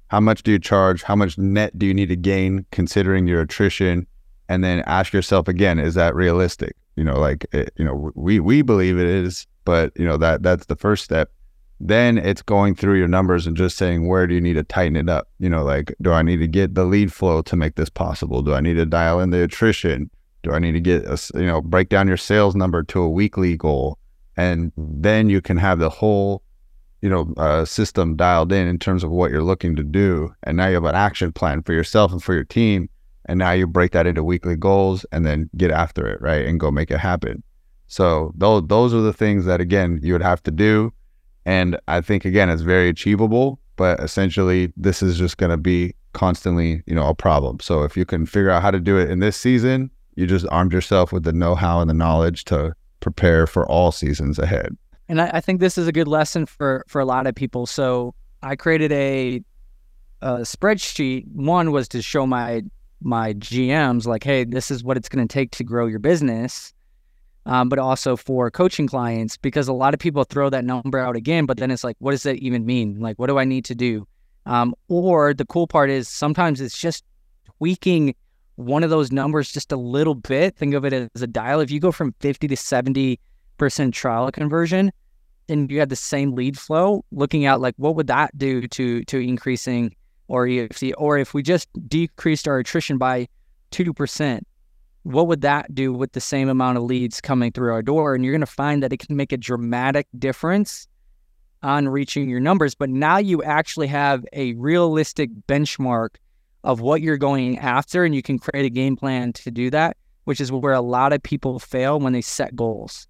How 0.09 0.21
much 0.21 0.45
do 0.45 0.53
you 0.53 0.61
charge? 0.61 1.03
How 1.03 1.17
much 1.17 1.37
net 1.37 1.77
do 1.77 1.85
you 1.85 1.95
need 1.95 2.09
to 2.11 2.17
gain 2.17 2.65
considering 2.71 3.27
your 3.27 3.41
attrition? 3.41 4.07
And 4.49 4.63
then 4.63 4.85
ask 4.87 5.13
yourself 5.13 5.49
again, 5.49 5.81
is 5.81 5.95
that 5.95 6.15
realistic? 6.15 6.77
You 6.95 7.03
know, 7.03 7.19
like 7.19 7.45
it, 7.53 7.67
eh, 7.67 7.71
you 7.77 7.85
know, 7.85 8.13
we 8.15 8.39
we 8.39 8.63
believe 8.63 8.99
it 8.99 9.07
is, 9.07 9.47
but 9.67 9.93
you 9.97 10.07
know 10.07 10.17
that 10.17 10.43
that's 10.43 10.65
the 10.67 10.77
first 10.77 11.05
step. 11.05 11.31
Then 11.79 12.17
it's 12.17 12.41
going 12.41 12.75
through 12.75 12.97
your 12.97 13.09
numbers 13.09 13.47
and 13.47 13.55
just 13.55 13.77
saying 13.77 14.09
where 14.09 14.27
do 14.27 14.35
you 14.35 14.41
need 14.41 14.55
to 14.55 14.63
tighten 14.63 14.97
it 14.97 15.11
up? 15.11 15.29
You 15.39 15.51
know, 15.51 15.63
like 15.63 15.95
do 16.01 16.13
I 16.13 16.23
need 16.23 16.39
to 16.39 16.47
get 16.47 16.75
the 16.75 16.87
lead 16.87 17.13
flow 17.13 17.43
to 17.43 17.57
make 17.57 17.75
this 17.75 17.91
possible? 17.91 18.41
Do 18.41 18.55
I 18.55 18.61
need 18.61 18.75
to 18.75 18.87
dial 18.87 19.21
in 19.21 19.29
the 19.29 19.43
attrition? 19.43 20.09
Do 20.43 20.53
I 20.53 20.59
need 20.59 20.73
to 20.73 20.81
get 20.81 21.05
a, 21.05 21.19
you 21.35 21.45
know 21.45 21.61
break 21.61 21.91
down 21.91 22.09
your 22.09 22.17
sales 22.17 22.55
number 22.57 22.83
to 22.85 23.03
a 23.03 23.11
weekly 23.11 23.59
goal, 23.59 23.99
and 24.39 24.73
then 24.79 25.29
you 25.29 25.43
can 25.43 25.59
have 25.59 25.81
the 25.81 25.91
whole 25.91 26.43
you 27.03 27.11
know 27.11 27.35
uh, 27.37 27.67
system 27.67 28.17
dialed 28.17 28.53
in 28.53 28.67
in 28.67 28.79
terms 28.79 29.05
of 29.05 29.11
what 29.11 29.31
you're 29.31 29.43
looking 29.43 29.77
to 29.77 29.85
do, 29.85 30.33
and 30.45 30.57
now 30.57 30.69
you 30.69 30.75
have 30.75 30.85
an 30.85 30.95
action 30.95 31.33
plan 31.33 31.63
for 31.63 31.75
yourself 31.75 32.13
and 32.13 32.23
for 32.23 32.33
your 32.33 32.45
team, 32.45 32.89
and 33.27 33.39
now 33.39 33.51
you 33.51 33.67
break 33.67 33.93
that 33.93 34.07
into 34.07 34.25
weekly 34.25 34.57
goals 34.57 35.05
and 35.13 35.27
then 35.27 35.51
get 35.57 35.71
after 35.71 36.07
it 36.07 36.23
right 36.23 36.47
and 36.47 36.61
go 36.61 36.71
make 36.71 36.91
it 36.91 36.99
happen. 36.99 37.43
So 37.89 38.33
those 38.37 38.65
those 38.67 38.95
are 38.95 39.01
the 39.01 39.13
things 39.13 39.45
that 39.45 39.61
again 39.61 40.01
you 40.03 40.13
would 40.13 40.23
have 40.23 40.43
to 40.45 40.51
do, 40.51 40.93
and 41.45 41.79
I 41.89 42.01
think 42.01 42.25
again 42.25 42.51
it's 42.51 42.63
very 42.63 42.89
achievable. 42.89 43.61
But 43.77 44.01
essentially, 44.01 44.73
this 44.77 45.03
is 45.03 45.19
just 45.19 45.37
going 45.37 45.51
to 45.51 45.59
be 45.59 45.95
constantly, 46.15 46.83
you 46.87 46.95
know, 46.95 47.07
a 47.07 47.15
problem. 47.15 47.61
So 47.61 47.83
if 47.83 47.95
you 47.95 48.07
can 48.07 48.25
figure 48.25 48.49
out 48.49 48.63
how 48.63 48.71
to 48.71 48.81
do 48.81 48.97
it 48.97 49.11
in 49.11 49.19
this 49.21 49.37
season, 49.37 49.91
you 50.15 50.27
just 50.27 50.47
armed 50.51 50.73
yourself 50.73 51.13
with 51.13 51.25
the 51.25 51.33
know-how 51.33 51.81
and 51.81 51.91
the 51.91 51.95
knowledge 51.95 52.45
to 52.47 52.75
prepare 53.01 53.47
for 53.47 53.67
all 53.67 53.93
seasons 53.93 54.39
ahead. 54.39 54.75
And 55.09 55.21
I, 55.21 55.31
I 55.35 55.41
think 55.41 55.61
this 55.61 55.77
is 55.77 55.87
a 55.87 55.93
good 55.93 56.09
lesson 56.09 56.47
for 56.47 56.85
for 56.89 57.01
a 57.01 57.05
lot 57.05 57.27
of 57.27 57.35
people. 57.35 57.67
So 57.67 58.15
I 58.43 58.57
created 58.57 58.93
a, 58.93 59.43
a 60.23 60.39
spreadsheet. 60.39 61.27
One 61.33 61.71
was 61.71 61.87
to 61.89 62.03
show 62.03 62.27
my 62.27 62.63
my 63.01 63.35
GMs 63.35 64.07
like, 64.07 64.25
hey, 64.25 64.45
this 64.45 64.71
is 64.71 64.83
what 64.83 64.97
it's 64.97 65.09
going 65.09 65.27
to 65.27 65.33
take 65.33 65.51
to 65.53 65.65
grow 65.65 65.87
your 65.87 65.99
business. 65.99 66.73
Um, 67.47 67.69
but 67.69 67.79
also 67.79 68.17
for 68.17 68.51
coaching 68.51 68.89
clients 68.89 69.37
because 69.37 69.69
a 69.69 69.73
lot 69.73 69.95
of 69.95 70.01
people 70.01 70.25
throw 70.25 70.51
that 70.51 70.65
number 70.65 70.99
out 70.99 71.15
again, 71.15 71.47
but 71.47 71.59
then 71.59 71.71
it's 71.71 71.85
like, 71.85 71.97
what 72.01 72.11
does 72.11 72.25
that 72.25 72.37
even 72.39 72.67
mean? 72.67 72.99
Like, 72.99 73.19
what 73.21 73.29
do 73.29 73.39
I 73.39 73.45
need 73.45 73.65
to 73.67 73.75
do? 73.75 74.07
Um, 74.47 74.75
or 74.89 75.33
the 75.33 75.45
cool 75.47 75.67
part 75.69 75.89
is 75.89 76.09
sometimes 76.09 76.61
it's 76.61 76.77
just 76.77 77.05
tweaking 77.59 78.15
one 78.57 78.83
of 78.83 78.91
those 78.91 79.13
numbers 79.13 79.53
just 79.53 79.71
a 79.71 79.77
little 79.77 80.15
bit, 80.15 80.57
think 80.57 80.75
of 80.75 80.85
it 80.85 80.93
as 80.93 81.23
a 81.23 81.27
dial. 81.27 81.61
If 81.61 81.71
you 81.71 81.79
go 81.79 81.93
from 81.93 82.15
50 82.21 82.49
to 82.49 82.55
70% 82.57 83.19
trial 83.93 84.31
conversion 84.33 84.93
and 85.49 85.71
you 85.71 85.79
had 85.79 85.89
the 85.89 85.97
same 85.97 86.35
lead 86.35 86.59
flow, 86.59 87.05
looking 87.13 87.47
at 87.47 87.61
like 87.61 87.75
what 87.77 87.97
would 87.97 88.07
that 88.09 88.37
do 88.37 88.67
to 88.69 89.05
to 89.05 89.19
increasing 89.19 89.95
or 90.29 90.49
EFT, 90.49 90.93
or 90.99 91.19
if 91.19 91.35
we 91.35 91.43
just 91.43 91.69
decreased 91.89 92.49
our 92.49 92.59
attrition 92.59 92.99
by 92.99 93.29
2%, 93.71 94.41
what 95.07 95.29
would 95.29 95.43
that 95.43 95.73
do 95.73 95.93
with 95.93 96.13
the 96.13 96.21
same 96.21 96.49
amount 96.49 96.77
of 96.77 96.83
leads 96.83 97.21
coming 97.21 97.53
through 97.53 97.73
our 97.73 97.83
door? 97.83 98.15
And 98.15 98.25
you're 98.25 98.33
going 98.33 98.41
to 98.41 98.47
find 98.47 98.83
that 98.83 98.93
it 98.93 98.99
can 98.99 99.15
make 99.15 99.31
a 99.31 99.37
dramatic 99.37 100.09
difference 100.19 100.89
on 101.63 101.89
reaching 101.89 102.29
your 102.29 102.41
numbers. 102.41 102.75
But 102.75 102.91
now 102.91 103.19
you 103.19 103.41
actually 103.45 103.87
have 103.87 104.27
a 104.33 104.55
realistic 104.55 105.31
benchmark 105.47 106.17
of 106.65 106.81
what 106.81 107.03
you're 107.03 107.19
going 107.19 107.57
after, 107.61 108.05
and 108.05 108.17
you 108.17 108.23
can 108.23 108.41
create 108.41 108.67
a 108.67 108.71
game 108.71 108.97
plan 108.97 109.33
to 109.35 109.51
do 109.53 109.71
that, 109.71 109.97
which 110.25 110.41
is 110.41 110.51
where 110.51 110.73
a 110.73 110.81
lot 110.81 111.13
of 111.13 111.23
people 111.23 111.61
fail 111.61 112.01
when 112.01 112.13
they 112.13 112.21
set 112.21 112.57
goals. 112.57 113.07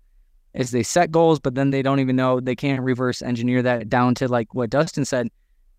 Is 0.52 0.72
they 0.72 0.82
set 0.82 1.10
goals, 1.10 1.40
but 1.40 1.54
then 1.54 1.70
they 1.70 1.80
don't 1.80 2.00
even 2.00 2.16
know 2.16 2.40
they 2.40 2.56
can't 2.56 2.82
reverse 2.82 3.22
engineer 3.22 3.62
that 3.62 3.88
down 3.88 4.14
to 4.16 4.28
like 4.28 4.52
what 4.54 4.68
Dustin 4.68 5.06
said. 5.06 5.28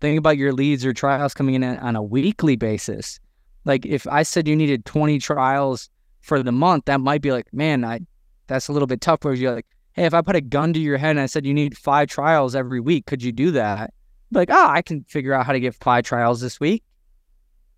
Think 0.01 0.17
about 0.17 0.38
your 0.38 0.51
leads 0.51 0.84
or 0.84 0.93
trials 0.93 1.36
coming 1.36 1.53
in 1.53 1.63
on 1.63 1.95
a 1.95 2.01
weekly 2.01 2.56
basis. 2.56 3.19
Like 3.65 3.86
if 3.86 4.08
I 4.08 4.23
said 4.23 4.47
you 4.47 4.56
needed 4.56 4.86
20 4.86 5.19
trials 5.19 5.89
for 6.28 6.44
the 6.44 6.52
month, 6.52 6.86
that 6.86 7.00
might 7.00 7.22
be 7.22 7.32
like, 7.32 7.52
man, 7.54 7.86
I 7.86 8.02
that's 8.48 8.68
a 8.68 8.74
little 8.74 8.88
bit 8.88 9.02
tough. 9.02 9.24
Where 9.24 9.34
you're 9.34 9.56
like, 9.56 9.66
hey, 9.94 10.06
if 10.06 10.13
I 10.13 10.22
put 10.22 10.36
a 10.36 10.42
gun 10.42 10.74
to 10.74 10.80
your 10.80 10.98
head 10.98 11.12
and 11.12 11.20
I 11.20 11.26
said 11.26 11.46
you 11.46 11.54
need 11.54 11.78
five 11.78 12.10
trials 12.10 12.56
every 12.56 12.80
week, 12.80 13.06
could 13.06 13.24
you 13.24 13.32
do 13.32 13.52
that? 13.52 13.94
Like, 14.32 14.50
oh, 14.52 14.68
I 14.68 14.82
can 14.82 15.04
figure 15.06 15.34
out 15.34 15.46
how 15.46 15.54
to 15.54 15.60
get 15.60 15.74
five 15.74 16.04
trials 16.04 16.42
this 16.42 16.60
week. 16.60 16.84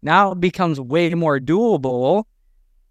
Now 0.01 0.31
it 0.31 0.39
becomes 0.39 0.79
way 0.79 1.13
more 1.13 1.39
doable. 1.39 2.25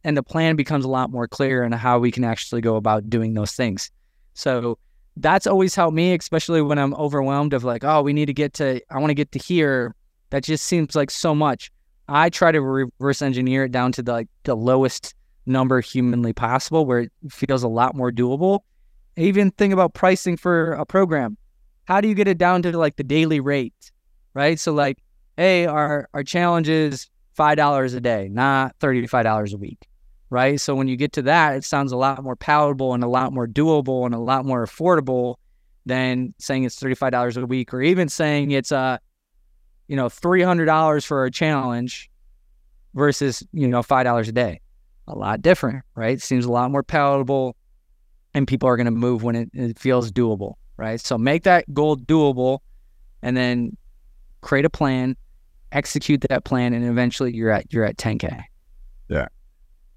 and 0.05 0.17
the 0.17 0.23
plan 0.23 0.57
becomes 0.57 0.85
a 0.85 0.89
lot 0.89 1.11
more 1.11 1.27
clear 1.29 1.65
on 1.65 1.73
how 1.73 1.99
we 1.99 2.11
can 2.11 2.25
actually 2.25 2.61
go 2.61 2.77
about 2.77 3.11
doing 3.11 3.35
those 3.35 3.53
things. 3.53 3.91
So 4.35 4.79
that's 5.17 5.47
always 5.47 5.75
helped 5.75 5.95
me, 5.95 6.15
especially 6.15 6.63
when 6.63 6.79
I'm 6.79 6.95
overwhelmed 6.95 7.53
of 7.53 7.65
like, 7.65 7.85
oh, 7.85 8.03
we 8.03 8.13
need 8.13 8.27
to 8.27 8.33
get 8.33 8.55
to, 8.55 8.81
I 8.91 8.99
want 8.99 9.11
to 9.11 9.15
get 9.15 9.33
to 9.33 9.39
here. 9.39 9.95
That 10.31 10.45
just 10.45 10.65
seems 10.65 10.95
like 10.95 11.11
so 11.11 11.35
much. 11.35 11.73
I 12.09 12.31
try 12.31 12.53
to 12.53 12.61
reverse 12.61 13.21
engineer 13.23 13.65
it 13.65 13.73
down 13.73 13.93
to 13.93 14.03
the 14.03 14.13
like 14.13 14.29
the 14.45 14.55
lowest 14.55 15.15
number 15.49 15.81
humanly 15.81 16.33
possible, 16.33 16.87
where 16.87 17.01
it 17.01 17.13
feels 17.31 17.63
a 17.63 17.69
lot 17.69 17.95
more 17.95 18.13
doable. 18.13 18.61
Even 19.17 19.51
think 19.51 19.73
about 19.73 19.95
pricing 19.95 20.37
for 20.37 20.73
a 20.73 20.87
program. 20.87 21.37
How 21.87 22.01
do 22.01 22.09
you 22.09 22.15
get 22.15 22.29
it 22.29 22.39
down 22.39 22.63
to 22.63 22.77
like 22.77 22.97
the 22.97 23.05
daily 23.05 23.41
rate, 23.41 23.93
right? 24.35 24.61
So 24.61 24.73
like, 24.73 24.99
hey, 25.37 25.67
our 25.67 26.09
our 26.15 26.23
challenge 26.23 26.69
is 26.69 27.09
five 27.35 27.57
dollars 27.57 27.95
a 27.95 28.01
day, 28.01 28.29
not 28.31 28.77
thirty 28.79 29.07
five 29.07 29.25
dollars 29.25 29.53
a 29.53 29.59
week 29.59 29.89
right? 30.31 30.61
So 30.61 30.75
when 30.75 30.89
you 30.89 30.97
get 30.97 31.13
to 31.15 31.23
that, 31.23 31.57
it 31.57 31.65
sounds 31.65 31.93
a 31.93 31.97
lot 31.97 32.23
more 32.23 32.37
palatable 32.37 32.95
and 32.95 33.03
a 33.03 33.09
lot 33.09 33.33
more 33.33 33.47
doable 33.47 34.05
and 34.05 34.15
a 34.15 34.19
lot 34.19 34.45
more 34.45 34.67
affordable 34.67 35.37
than 35.87 36.35
saying 36.39 36.65
it's 36.65 36.79
$35 36.79 37.43
a 37.43 37.47
week 37.47 37.73
or 37.73 37.81
even 37.81 38.09
saying 38.09 38.51
it's 38.51 38.73
a 38.73 38.77
uh, 38.77 38.99
you 39.87 39.97
know 39.97 40.07
$300 40.07 41.07
for 41.07 41.25
a 41.25 41.31
challenge 41.31 42.11
versus 42.95 43.43
you 43.53 43.69
know 43.69 43.83
$5 43.83 44.29
a 44.29 44.33
day. 44.33 44.61
A 45.09 45.15
lot 45.17 45.43
different, 45.43 45.85
right? 45.95 46.21
Seems 46.21 46.45
a 46.45 46.51
lot 46.51 46.71
more 46.71 46.83
palatable 46.83 47.57
and 48.35 48.47
people 48.47 48.69
are 48.69 48.77
going 48.77 48.87
to 48.87 48.91
move 48.91 49.23
when 49.23 49.35
it, 49.35 49.51
it 49.53 49.79
feels 49.79 50.13
doable, 50.13 50.55
right? 50.77 51.01
So 51.01 51.19
make 51.19 51.45
that 51.45 51.73
goal 51.75 51.97
doable 51.97 52.61
and 53.23 53.37
then 53.37 53.77
create 54.43 54.65
a 54.65 54.71
plan, 54.71 55.17
execute 55.73 56.25
that 56.29 56.45
plan 56.45 56.73
and 56.73 56.85
eventually 56.85 57.35
you're 57.35 57.51
at 57.51 57.73
you're 57.73 57.85
at 57.85 57.97
10k. 57.97 58.43
Yeah 59.09 59.29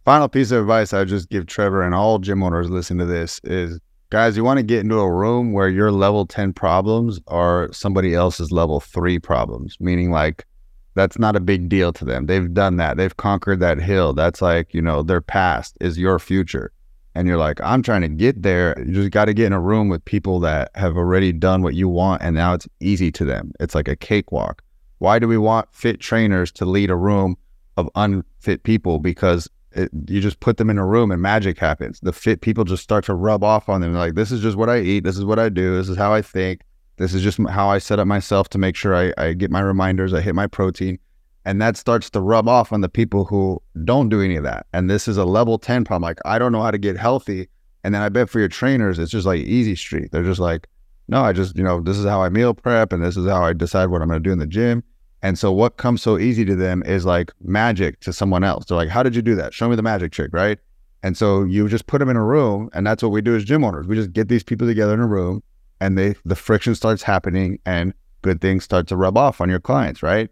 final 0.05 0.27
piece 0.27 0.51
of 0.51 0.61
advice 0.61 0.93
I 0.93 1.03
just 1.03 1.29
give 1.29 1.45
Trevor 1.45 1.83
and 1.83 1.93
all 1.93 2.19
gym 2.19 2.43
owners 2.43 2.69
listening 2.69 2.99
to 2.99 3.05
this 3.05 3.39
is 3.43 3.79
guys, 4.09 4.35
you 4.35 4.43
want 4.43 4.57
to 4.57 4.63
get 4.63 4.81
into 4.81 4.99
a 4.99 5.11
room 5.11 5.53
where 5.53 5.69
your 5.69 5.91
level 5.91 6.25
10 6.25 6.53
problems 6.53 7.19
are 7.27 7.71
somebody 7.71 8.13
else's 8.13 8.51
level 8.51 8.79
three 8.79 9.17
problems, 9.17 9.77
meaning 9.79 10.11
like 10.11 10.45
that's 10.93 11.17
not 11.17 11.35
a 11.35 11.39
big 11.39 11.69
deal 11.69 11.93
to 11.93 12.05
them. 12.05 12.25
They've 12.25 12.53
done 12.53 12.77
that. 12.77 12.97
They've 12.97 13.15
conquered 13.15 13.59
that 13.61 13.79
hill. 13.79 14.13
That's 14.13 14.41
like, 14.41 14.73
you 14.73 14.81
know, 14.81 15.03
their 15.03 15.21
past 15.21 15.77
is 15.79 15.97
your 15.97 16.19
future. 16.19 16.71
And 17.13 17.27
you're 17.27 17.37
like, 17.37 17.59
I'm 17.61 17.83
trying 17.83 18.01
to 18.01 18.07
get 18.07 18.41
there. 18.41 18.81
You 18.85 18.93
just 18.93 19.11
got 19.11 19.25
to 19.25 19.33
get 19.33 19.47
in 19.47 19.53
a 19.53 19.59
room 19.59 19.89
with 19.89 20.03
people 20.05 20.39
that 20.41 20.71
have 20.75 20.95
already 20.95 21.33
done 21.33 21.61
what 21.61 21.75
you 21.75 21.89
want. 21.89 22.21
And 22.21 22.35
now 22.35 22.53
it's 22.53 22.67
easy 22.79 23.11
to 23.13 23.25
them. 23.25 23.51
It's 23.59 23.75
like 23.75 23.87
a 23.87 23.95
cakewalk. 23.95 24.61
Why 24.99 25.19
do 25.19 25.27
we 25.27 25.37
want 25.37 25.67
fit 25.73 25.99
trainers 25.99 26.51
to 26.53 26.65
lead 26.65 26.89
a 26.89 26.95
room 26.95 27.37
of 27.75 27.89
unfit 27.95 28.63
people? 28.63 28.99
Because 28.99 29.49
it, 29.73 29.89
you 30.07 30.21
just 30.21 30.39
put 30.39 30.57
them 30.57 30.69
in 30.69 30.77
a 30.77 30.85
room 30.85 31.11
and 31.11 31.21
magic 31.21 31.57
happens. 31.57 31.99
The 32.01 32.13
fit 32.13 32.41
people 32.41 32.63
just 32.63 32.83
start 32.83 33.03
to 33.05 33.13
rub 33.13 33.43
off 33.43 33.67
on 33.67 33.81
them. 33.81 33.93
They're 33.93 34.01
like, 34.01 34.15
this 34.15 34.31
is 34.31 34.41
just 34.41 34.57
what 34.57 34.69
I 34.69 34.79
eat. 34.79 35.03
This 35.03 35.17
is 35.17 35.25
what 35.25 35.39
I 35.39 35.49
do. 35.49 35.75
This 35.75 35.89
is 35.89 35.97
how 35.97 36.13
I 36.13 36.21
think. 36.21 36.61
This 37.01 37.15
is 37.15 37.23
just 37.23 37.39
how 37.49 37.69
I 37.69 37.79
set 37.79 37.99
up 37.99 38.07
myself 38.07 38.49
to 38.49 38.57
make 38.57 38.75
sure 38.75 38.95
I, 38.95 39.11
I 39.17 39.33
get 39.33 39.49
my 39.49 39.59
reminders. 39.61 40.13
I 40.13 40.21
hit 40.21 40.35
my 40.35 40.45
protein. 40.45 40.99
And 41.45 41.59
that 41.59 41.75
starts 41.75 42.11
to 42.11 42.21
rub 42.21 42.47
off 42.47 42.71
on 42.71 42.81
the 42.81 42.89
people 42.89 43.25
who 43.25 43.59
don't 43.83 44.09
do 44.09 44.21
any 44.21 44.35
of 44.35 44.43
that. 44.43 44.67
And 44.73 44.87
this 44.87 45.07
is 45.07 45.17
a 45.17 45.25
level 45.25 45.57
10 45.57 45.83
problem. 45.83 46.03
Like, 46.03 46.19
I 46.25 46.37
don't 46.37 46.51
know 46.51 46.61
how 46.61 46.69
to 46.69 46.77
get 46.77 46.97
healthy. 46.97 47.49
And 47.83 47.95
then 47.95 48.03
I 48.03 48.09
bet 48.09 48.29
for 48.29 48.37
your 48.37 48.47
trainers, 48.47 48.99
it's 48.99 49.11
just 49.11 49.25
like 49.25 49.41
easy 49.41 49.75
street. 49.75 50.11
They're 50.11 50.23
just 50.23 50.39
like, 50.39 50.67
no, 51.07 51.23
I 51.23 51.33
just, 51.33 51.57
you 51.57 51.63
know, 51.63 51.81
this 51.81 51.97
is 51.97 52.05
how 52.05 52.21
I 52.21 52.29
meal 52.29 52.53
prep 52.53 52.93
and 52.93 53.03
this 53.03 53.17
is 53.17 53.27
how 53.27 53.43
I 53.43 53.53
decide 53.53 53.87
what 53.87 54.03
I'm 54.03 54.07
going 54.07 54.21
to 54.21 54.29
do 54.29 54.31
in 54.31 54.37
the 54.37 54.45
gym. 54.45 54.83
And 55.23 55.39
so 55.39 55.51
what 55.51 55.77
comes 55.77 56.03
so 56.03 56.19
easy 56.19 56.45
to 56.45 56.55
them 56.55 56.83
is 56.85 57.05
like 57.05 57.31
magic 57.41 57.99
to 58.01 58.13
someone 58.13 58.43
else. 58.43 58.65
They're 58.65 58.77
like, 58.77 58.89
how 58.89 59.01
did 59.01 59.15
you 59.15 59.23
do 59.23 59.33
that? 59.35 59.55
Show 59.55 59.67
me 59.69 59.75
the 59.75 59.81
magic 59.81 60.11
trick, 60.11 60.31
right? 60.33 60.59
And 61.03 61.17
so 61.17 61.43
you 61.43 61.67
just 61.67 61.87
put 61.87 61.97
them 61.97 62.09
in 62.09 62.15
a 62.15 62.23
room, 62.23 62.69
and 62.73 62.85
that's 62.85 63.01
what 63.01 63.11
we 63.11 63.21
do 63.21 63.35
as 63.35 63.43
gym 63.43 63.63
owners. 63.63 63.87
We 63.87 63.95
just 63.95 64.13
get 64.13 64.27
these 64.27 64.43
people 64.43 64.67
together 64.67 64.93
in 64.93 64.99
a 64.99 65.07
room, 65.07 65.41
and 65.81 65.97
they 65.97 66.15
the 66.23 66.35
friction 66.35 66.75
starts 66.75 67.03
happening, 67.03 67.59
and 67.65 67.93
good 68.21 68.39
things 68.39 68.63
start 68.63 68.87
to 68.87 68.95
rub 68.95 69.17
off 69.17 69.41
on 69.41 69.49
your 69.49 69.59
clients, 69.59 70.01
right? 70.01 70.29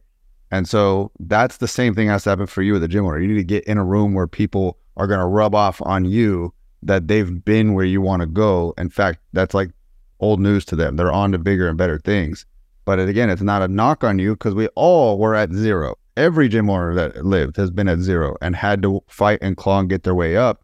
And 0.51 0.67
so 0.67 1.11
that's 1.19 1.57
the 1.57 1.67
same 1.67 1.93
thing 1.93 2.07
has 2.07 2.23
to 2.23 2.29
happen 2.31 2.47
for 2.47 2.61
you 2.61 2.75
at 2.75 2.81
the 2.81 2.87
gym 2.87 3.05
owner. 3.05 3.19
You 3.19 3.27
need 3.27 3.35
to 3.35 3.43
get 3.43 3.65
in 3.65 3.77
a 3.77 3.83
room 3.83 4.13
where 4.13 4.27
people 4.27 4.77
are 4.97 5.07
going 5.07 5.19
to 5.19 5.25
rub 5.25 5.53
off 5.53 5.81
on 5.83 6.05
you 6.05 6.53
that 6.83 7.07
they've 7.07 7.43
been 7.43 7.73
where 7.73 7.85
you 7.85 8.01
want 8.01 8.21
to 8.21 8.25
go. 8.25 8.73
In 8.77 8.89
fact, 8.89 9.19
that's 9.33 9.53
like 9.53 9.71
old 10.19 10.39
news 10.39 10.65
to 10.65 10.75
them. 10.75 10.95
They're 10.95 11.11
on 11.11 11.31
to 11.33 11.37
bigger 11.37 11.67
and 11.67 11.77
better 11.77 11.99
things. 11.99 12.45
But 12.85 12.99
again, 12.99 13.29
it's 13.29 13.41
not 13.41 13.61
a 13.61 13.67
knock 13.67 14.03
on 14.03 14.17
you 14.17 14.33
because 14.33 14.55
we 14.55 14.67
all 14.69 15.19
were 15.19 15.35
at 15.35 15.53
zero. 15.53 15.95
Every 16.17 16.49
gym 16.49 16.69
owner 16.69 16.95
that 16.95 17.25
lived 17.25 17.55
has 17.57 17.69
been 17.69 17.87
at 17.87 17.99
zero 17.99 18.35
and 18.41 18.55
had 18.55 18.81
to 18.81 19.03
fight 19.07 19.39
and 19.41 19.55
claw 19.55 19.79
and 19.79 19.89
get 19.89 20.03
their 20.03 20.15
way 20.15 20.35
up. 20.35 20.63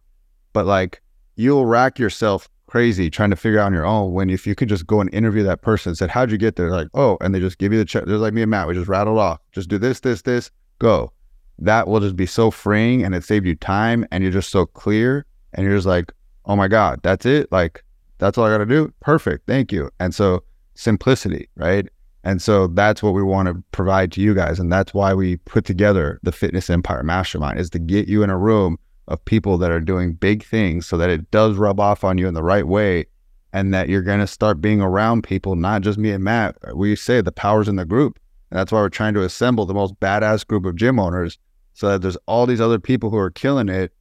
But 0.54 0.66
like 0.66 1.02
you'll 1.36 1.66
rack 1.66 2.00
yourself 2.00 2.50
crazy 2.76 3.10
trying 3.10 3.30
to 3.30 3.38
figure 3.38 3.58
out 3.58 3.68
on 3.68 3.74
your 3.74 3.86
own 3.86 4.12
when 4.12 4.30
if 4.30 4.46
you 4.46 4.54
could 4.54 4.68
just 4.68 4.86
go 4.86 5.00
and 5.00 5.10
interview 5.14 5.42
that 5.44 5.62
person 5.62 5.92
and 5.92 5.98
said, 5.98 6.10
How'd 6.10 6.30
you 6.30 6.38
get 6.38 6.58
there? 6.58 6.72
Like, 6.72 6.90
oh, 6.94 7.18
and 7.22 7.34
they 7.34 7.40
just 7.40 7.58
give 7.58 7.72
you 7.72 7.80
the 7.80 7.86
check. 7.86 8.04
There's 8.06 8.20
like 8.20 8.34
me 8.34 8.42
and 8.42 8.52
Matt, 8.52 8.68
we 8.68 8.74
just 8.74 8.90
rattled 8.90 9.18
off. 9.18 9.40
Just 9.54 9.70
do 9.70 9.78
this, 9.78 10.02
this, 10.02 10.24
this, 10.24 10.52
go. 10.80 11.14
That 11.58 11.88
will 11.88 12.02
just 12.02 12.18
be 12.18 12.26
so 12.26 12.52
freeing 12.52 13.02
and 13.02 13.16
it 13.16 13.24
saved 13.24 13.48
you 13.48 13.56
time 13.56 14.06
and 14.12 14.26
you're 14.26 14.34
just 14.34 14.50
so 14.50 14.66
clear 14.66 15.26
and 15.54 15.66
you're 15.66 15.78
just 15.78 15.88
like, 15.88 16.12
oh 16.48 16.58
my 16.58 16.68
God, 16.68 17.00
that's 17.02 17.26
it. 17.26 17.50
Like, 17.50 17.82
that's 18.18 18.38
all 18.38 18.44
I 18.44 18.50
got 18.50 18.58
to 18.58 18.66
do. 18.66 18.94
Perfect. 19.00 19.48
Thank 19.48 19.72
you. 19.72 19.90
And 20.02 20.14
so 20.14 20.44
simplicity, 20.74 21.48
right? 21.56 21.88
And 22.26 22.42
so 22.42 22.68
that's 22.68 23.02
what 23.02 23.14
we 23.14 23.24
want 23.24 23.48
to 23.48 23.64
provide 23.72 24.12
to 24.12 24.22
you 24.22 24.36
guys. 24.36 24.60
And 24.60 24.70
that's 24.70 24.94
why 24.94 25.14
we 25.14 25.38
put 25.38 25.64
together 25.64 26.20
the 26.24 26.34
Fitness 26.34 26.70
Empire 26.70 27.04
Mastermind 27.04 27.58
is 27.58 27.70
to 27.70 27.80
get 27.80 28.10
you 28.10 28.22
in 28.22 28.30
a 28.30 28.38
room 28.38 28.78
of 29.08 29.24
people 29.26 29.58
that 29.60 29.72
are 29.72 29.80
doing 29.80 30.14
big 30.14 30.44
things 30.44 30.86
so 30.86 30.98
that 30.98 31.10
it 31.10 31.30
does 31.32 31.58
rub 31.58 31.80
off 31.80 32.04
on 32.04 32.18
you 32.18 32.28
in 32.28 32.34
the 32.34 32.44
right 32.44 32.68
way 32.68 33.06
and 33.54 33.74
that 33.74 33.88
you're 33.88 34.02
going 34.02 34.20
to 34.20 34.28
start 34.28 34.60
being 34.60 34.82
around 34.82 35.24
people, 35.24 35.56
not 35.56 35.82
just 35.82 35.98
me 35.98 36.12
and 36.12 36.24
Matt. 36.24 36.58
We 36.76 36.96
say 36.96 37.22
the 37.22 37.32
power's 37.32 37.68
in 37.68 37.78
the 37.78 37.86
group. 37.86 38.20
And 38.52 38.60
that's 38.60 38.72
why 38.72 38.82
we're 38.82 38.90
trying 38.90 39.14
to 39.14 39.24
assemble 39.24 39.66
the 39.66 39.74
most 39.74 40.00
badass 40.00 40.46
group 40.46 40.66
of 40.66 40.76
gym 40.76 41.00
owners 41.00 41.38
so 41.74 41.90
that 41.90 42.02
there's 42.02 42.18
all 42.26 42.46
these 42.46 42.62
other 42.62 42.80
people 42.80 43.10
who 43.10 43.18
are 43.18 43.32
killing 43.32 43.70
it. 43.70 43.94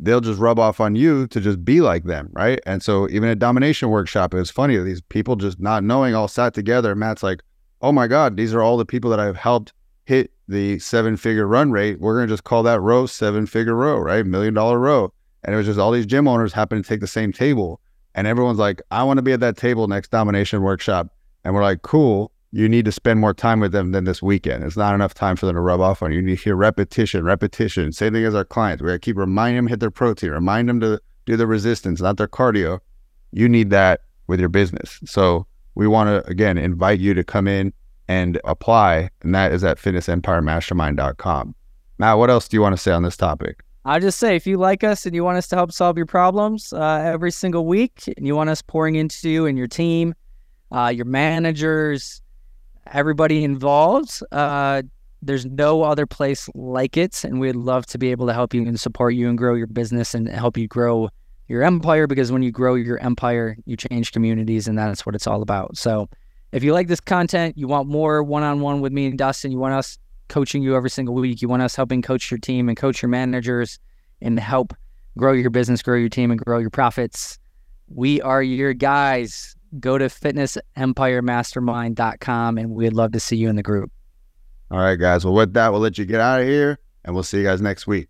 They'll 0.00 0.20
just 0.20 0.38
rub 0.38 0.58
off 0.58 0.80
on 0.80 0.94
you 0.94 1.26
to 1.28 1.40
just 1.40 1.64
be 1.64 1.80
like 1.80 2.04
them, 2.04 2.28
right? 2.32 2.60
And 2.66 2.82
so 2.82 3.08
even 3.08 3.28
a 3.28 3.34
domination 3.34 3.90
workshop, 3.90 4.32
it 4.34 4.38
was 4.38 4.50
funny. 4.50 4.76
These 4.78 5.00
people 5.02 5.36
just 5.36 5.58
not 5.58 5.82
knowing 5.82 6.14
all 6.14 6.28
sat 6.28 6.54
together. 6.54 6.94
Matt's 6.94 7.22
like, 7.22 7.42
oh 7.82 7.92
my 7.92 8.06
God, 8.06 8.36
these 8.36 8.54
are 8.54 8.62
all 8.62 8.76
the 8.76 8.84
people 8.84 9.10
that 9.10 9.20
I've 9.20 9.36
helped 9.36 9.72
hit 10.08 10.32
the 10.48 10.78
seven 10.78 11.18
figure 11.18 11.46
run 11.46 11.70
rate. 11.70 12.00
We're 12.00 12.16
going 12.16 12.28
to 12.28 12.32
just 12.32 12.44
call 12.44 12.62
that 12.62 12.80
row 12.80 13.04
seven 13.04 13.44
figure 13.44 13.74
row, 13.74 13.98
right? 13.98 14.24
Million 14.24 14.54
dollar 14.54 14.78
row. 14.78 15.12
And 15.44 15.54
it 15.54 15.58
was 15.58 15.66
just 15.66 15.78
all 15.78 15.92
these 15.92 16.06
gym 16.06 16.26
owners 16.26 16.50
happen 16.50 16.82
to 16.82 16.88
take 16.88 17.00
the 17.00 17.06
same 17.06 17.30
table. 17.30 17.78
And 18.14 18.26
everyone's 18.26 18.58
like, 18.58 18.80
I 18.90 19.04
want 19.04 19.18
to 19.18 19.22
be 19.22 19.32
at 19.32 19.40
that 19.40 19.58
table 19.58 19.86
next 19.86 20.10
domination 20.10 20.62
workshop. 20.62 21.14
And 21.44 21.54
we're 21.54 21.62
like, 21.62 21.82
cool. 21.82 22.32
You 22.52 22.70
need 22.70 22.86
to 22.86 22.92
spend 22.92 23.20
more 23.20 23.34
time 23.34 23.60
with 23.60 23.72
them 23.72 23.92
than 23.92 24.04
this 24.04 24.22
weekend. 24.22 24.64
It's 24.64 24.78
not 24.78 24.94
enough 24.94 25.12
time 25.12 25.36
for 25.36 25.44
them 25.44 25.54
to 25.56 25.60
rub 25.60 25.82
off 25.82 26.02
on 26.02 26.10
you. 26.10 26.16
You 26.16 26.22
need 26.22 26.38
to 26.38 26.42
hear 26.42 26.56
repetition, 26.56 27.22
repetition. 27.22 27.92
Same 27.92 28.14
thing 28.14 28.24
as 28.24 28.34
our 28.34 28.46
clients. 28.46 28.82
We 28.82 28.86
got 28.86 28.94
to 28.94 28.98
keep 28.98 29.18
reminding 29.18 29.56
them 29.56 29.66
hit 29.66 29.80
their 29.80 29.90
protein, 29.90 30.30
remind 30.30 30.70
them 30.70 30.80
to 30.80 30.98
do 31.26 31.36
the 31.36 31.46
resistance, 31.46 32.00
not 32.00 32.16
their 32.16 32.28
cardio. 32.28 32.80
You 33.32 33.46
need 33.46 33.68
that 33.70 34.00
with 34.26 34.40
your 34.40 34.48
business. 34.48 34.98
So 35.04 35.46
we 35.74 35.86
want 35.86 36.08
to, 36.08 36.26
again, 36.30 36.56
invite 36.56 36.98
you 36.98 37.12
to 37.12 37.22
come 37.22 37.46
in 37.46 37.74
and 38.08 38.40
apply. 38.44 39.10
And 39.22 39.34
that 39.34 39.52
is 39.52 39.62
at 39.64 39.78
fitnessempiremastermind.com. 39.78 41.54
Matt, 41.98 42.18
what 42.18 42.30
else 42.30 42.48
do 42.48 42.56
you 42.56 42.60
want 42.60 42.74
to 42.74 42.80
say 42.80 42.92
on 42.92 43.02
this 43.02 43.16
topic? 43.16 43.62
I'll 43.84 44.00
just 44.00 44.18
say 44.18 44.36
if 44.36 44.46
you 44.46 44.58
like 44.58 44.84
us 44.84 45.06
and 45.06 45.14
you 45.14 45.24
want 45.24 45.38
us 45.38 45.48
to 45.48 45.56
help 45.56 45.72
solve 45.72 45.96
your 45.96 46.06
problems 46.06 46.72
uh, 46.72 47.02
every 47.04 47.30
single 47.30 47.66
week 47.66 48.04
and 48.16 48.26
you 48.26 48.36
want 48.36 48.50
us 48.50 48.60
pouring 48.60 48.96
into 48.96 49.30
you 49.30 49.46
and 49.46 49.56
your 49.56 49.66
team, 49.66 50.14
uh, 50.72 50.92
your 50.94 51.06
managers, 51.06 52.20
everybody 52.92 53.44
involved, 53.44 54.22
uh, 54.32 54.82
there's 55.22 55.46
no 55.46 55.82
other 55.82 56.06
place 56.06 56.48
like 56.54 56.96
it. 56.96 57.24
And 57.24 57.40
we'd 57.40 57.56
love 57.56 57.86
to 57.86 57.98
be 57.98 58.10
able 58.10 58.26
to 58.26 58.32
help 58.32 58.54
you 58.54 58.62
and 58.66 58.78
support 58.78 59.14
you 59.14 59.28
and 59.28 59.38
grow 59.38 59.54
your 59.54 59.66
business 59.66 60.14
and 60.14 60.28
help 60.28 60.56
you 60.56 60.68
grow 60.68 61.08
your 61.48 61.62
empire 61.62 62.06
because 62.06 62.30
when 62.30 62.42
you 62.42 62.52
grow 62.52 62.74
your 62.74 62.98
empire, 62.98 63.56
you 63.64 63.76
change 63.76 64.12
communities, 64.12 64.68
and 64.68 64.78
that's 64.78 65.06
what 65.06 65.14
it's 65.14 65.26
all 65.26 65.42
about. 65.42 65.76
So, 65.76 66.08
if 66.52 66.64
you 66.64 66.72
like 66.72 66.88
this 66.88 67.00
content, 67.00 67.58
you 67.58 67.68
want 67.68 67.88
more 67.88 68.22
one 68.22 68.42
on 68.42 68.60
one 68.60 68.80
with 68.80 68.92
me 68.92 69.06
and 69.06 69.18
Dustin, 69.18 69.52
you 69.52 69.58
want 69.58 69.74
us 69.74 69.98
coaching 70.28 70.62
you 70.62 70.74
every 70.76 70.90
single 70.90 71.14
week, 71.14 71.42
you 71.42 71.48
want 71.48 71.62
us 71.62 71.74
helping 71.76 72.02
coach 72.02 72.30
your 72.30 72.38
team 72.38 72.68
and 72.68 72.76
coach 72.76 73.02
your 73.02 73.08
managers 73.08 73.78
and 74.20 74.38
help 74.38 74.74
grow 75.16 75.32
your 75.32 75.50
business, 75.50 75.82
grow 75.82 75.96
your 75.96 76.08
team, 76.08 76.30
and 76.30 76.40
grow 76.40 76.58
your 76.58 76.70
profits. 76.70 77.40
We 77.88 78.22
are 78.22 78.42
your 78.42 78.74
guys. 78.74 79.54
Go 79.80 79.98
to 79.98 80.06
fitnessempiremastermind.com 80.06 82.58
and 82.58 82.70
we'd 82.70 82.94
love 82.94 83.12
to 83.12 83.20
see 83.20 83.36
you 83.36 83.48
in 83.48 83.56
the 83.56 83.62
group. 83.62 83.90
All 84.70 84.78
right, 84.78 84.96
guys. 84.96 85.24
Well, 85.24 85.34
with 85.34 85.54
that, 85.54 85.72
we'll 85.72 85.80
let 85.80 85.98
you 85.98 86.04
get 86.04 86.20
out 86.20 86.40
of 86.40 86.46
here 86.46 86.78
and 87.04 87.14
we'll 87.14 87.24
see 87.24 87.38
you 87.38 87.44
guys 87.44 87.60
next 87.60 87.86
week. 87.86 88.08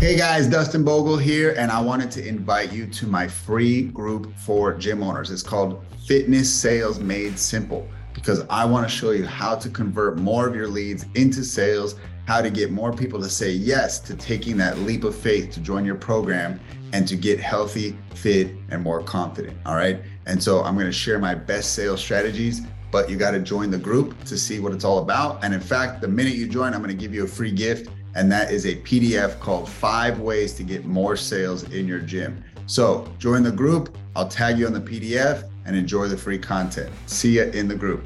Hey 0.00 0.16
guys, 0.16 0.46
Dustin 0.46 0.82
Bogle 0.82 1.18
here, 1.18 1.54
and 1.58 1.70
I 1.70 1.78
wanted 1.78 2.10
to 2.12 2.26
invite 2.26 2.72
you 2.72 2.86
to 2.86 3.06
my 3.06 3.28
free 3.28 3.82
group 3.82 4.34
for 4.34 4.72
gym 4.72 5.02
owners. 5.02 5.30
It's 5.30 5.42
called 5.42 5.84
Fitness 6.06 6.50
Sales 6.50 6.98
Made 6.98 7.38
Simple 7.38 7.86
because 8.14 8.46
I 8.48 8.64
want 8.64 8.88
to 8.88 8.96
show 8.96 9.10
you 9.10 9.26
how 9.26 9.56
to 9.56 9.68
convert 9.68 10.16
more 10.16 10.48
of 10.48 10.54
your 10.56 10.68
leads 10.68 11.04
into 11.16 11.44
sales 11.44 11.96
how 12.24 12.40
to 12.40 12.48
get 12.48 12.70
more 12.70 12.94
people 12.94 13.20
to 13.20 13.28
say 13.28 13.50
yes 13.50 13.98
to 14.00 14.16
taking 14.16 14.56
that 14.56 14.78
leap 14.78 15.04
of 15.04 15.14
faith 15.14 15.50
to 15.50 15.60
join 15.60 15.84
your 15.84 15.96
program 15.96 16.58
and 16.94 17.06
to 17.06 17.14
get 17.14 17.38
healthy, 17.38 17.94
fit, 18.14 18.52
and 18.70 18.82
more 18.82 19.02
confident. 19.02 19.54
All 19.66 19.74
right. 19.74 20.00
And 20.24 20.42
so 20.42 20.62
I'm 20.62 20.76
going 20.76 20.86
to 20.86 20.92
share 20.92 21.18
my 21.18 21.34
best 21.34 21.74
sales 21.74 22.00
strategies, 22.00 22.62
but 22.90 23.10
you 23.10 23.18
got 23.18 23.32
to 23.32 23.38
join 23.38 23.70
the 23.70 23.78
group 23.78 24.24
to 24.24 24.38
see 24.38 24.60
what 24.60 24.72
it's 24.72 24.84
all 24.84 25.00
about. 25.00 25.44
And 25.44 25.52
in 25.52 25.60
fact, 25.60 26.00
the 26.00 26.08
minute 26.08 26.36
you 26.36 26.48
join, 26.48 26.72
I'm 26.72 26.82
going 26.82 26.88
to 26.88 27.00
give 27.00 27.14
you 27.14 27.24
a 27.24 27.28
free 27.28 27.52
gift. 27.52 27.90
And 28.14 28.30
that 28.32 28.50
is 28.50 28.66
a 28.66 28.76
PDF 28.76 29.38
called 29.38 29.68
Five 29.68 30.18
Ways 30.20 30.54
to 30.54 30.62
Get 30.62 30.84
More 30.84 31.16
Sales 31.16 31.64
in 31.72 31.86
Your 31.86 32.00
Gym. 32.00 32.42
So 32.66 33.12
join 33.18 33.42
the 33.42 33.52
group. 33.52 33.96
I'll 34.16 34.28
tag 34.28 34.58
you 34.58 34.66
on 34.66 34.72
the 34.72 34.80
PDF 34.80 35.48
and 35.64 35.76
enjoy 35.76 36.08
the 36.08 36.16
free 36.16 36.38
content. 36.38 36.90
See 37.06 37.36
you 37.36 37.44
in 37.44 37.68
the 37.68 37.76
group. 37.76 38.04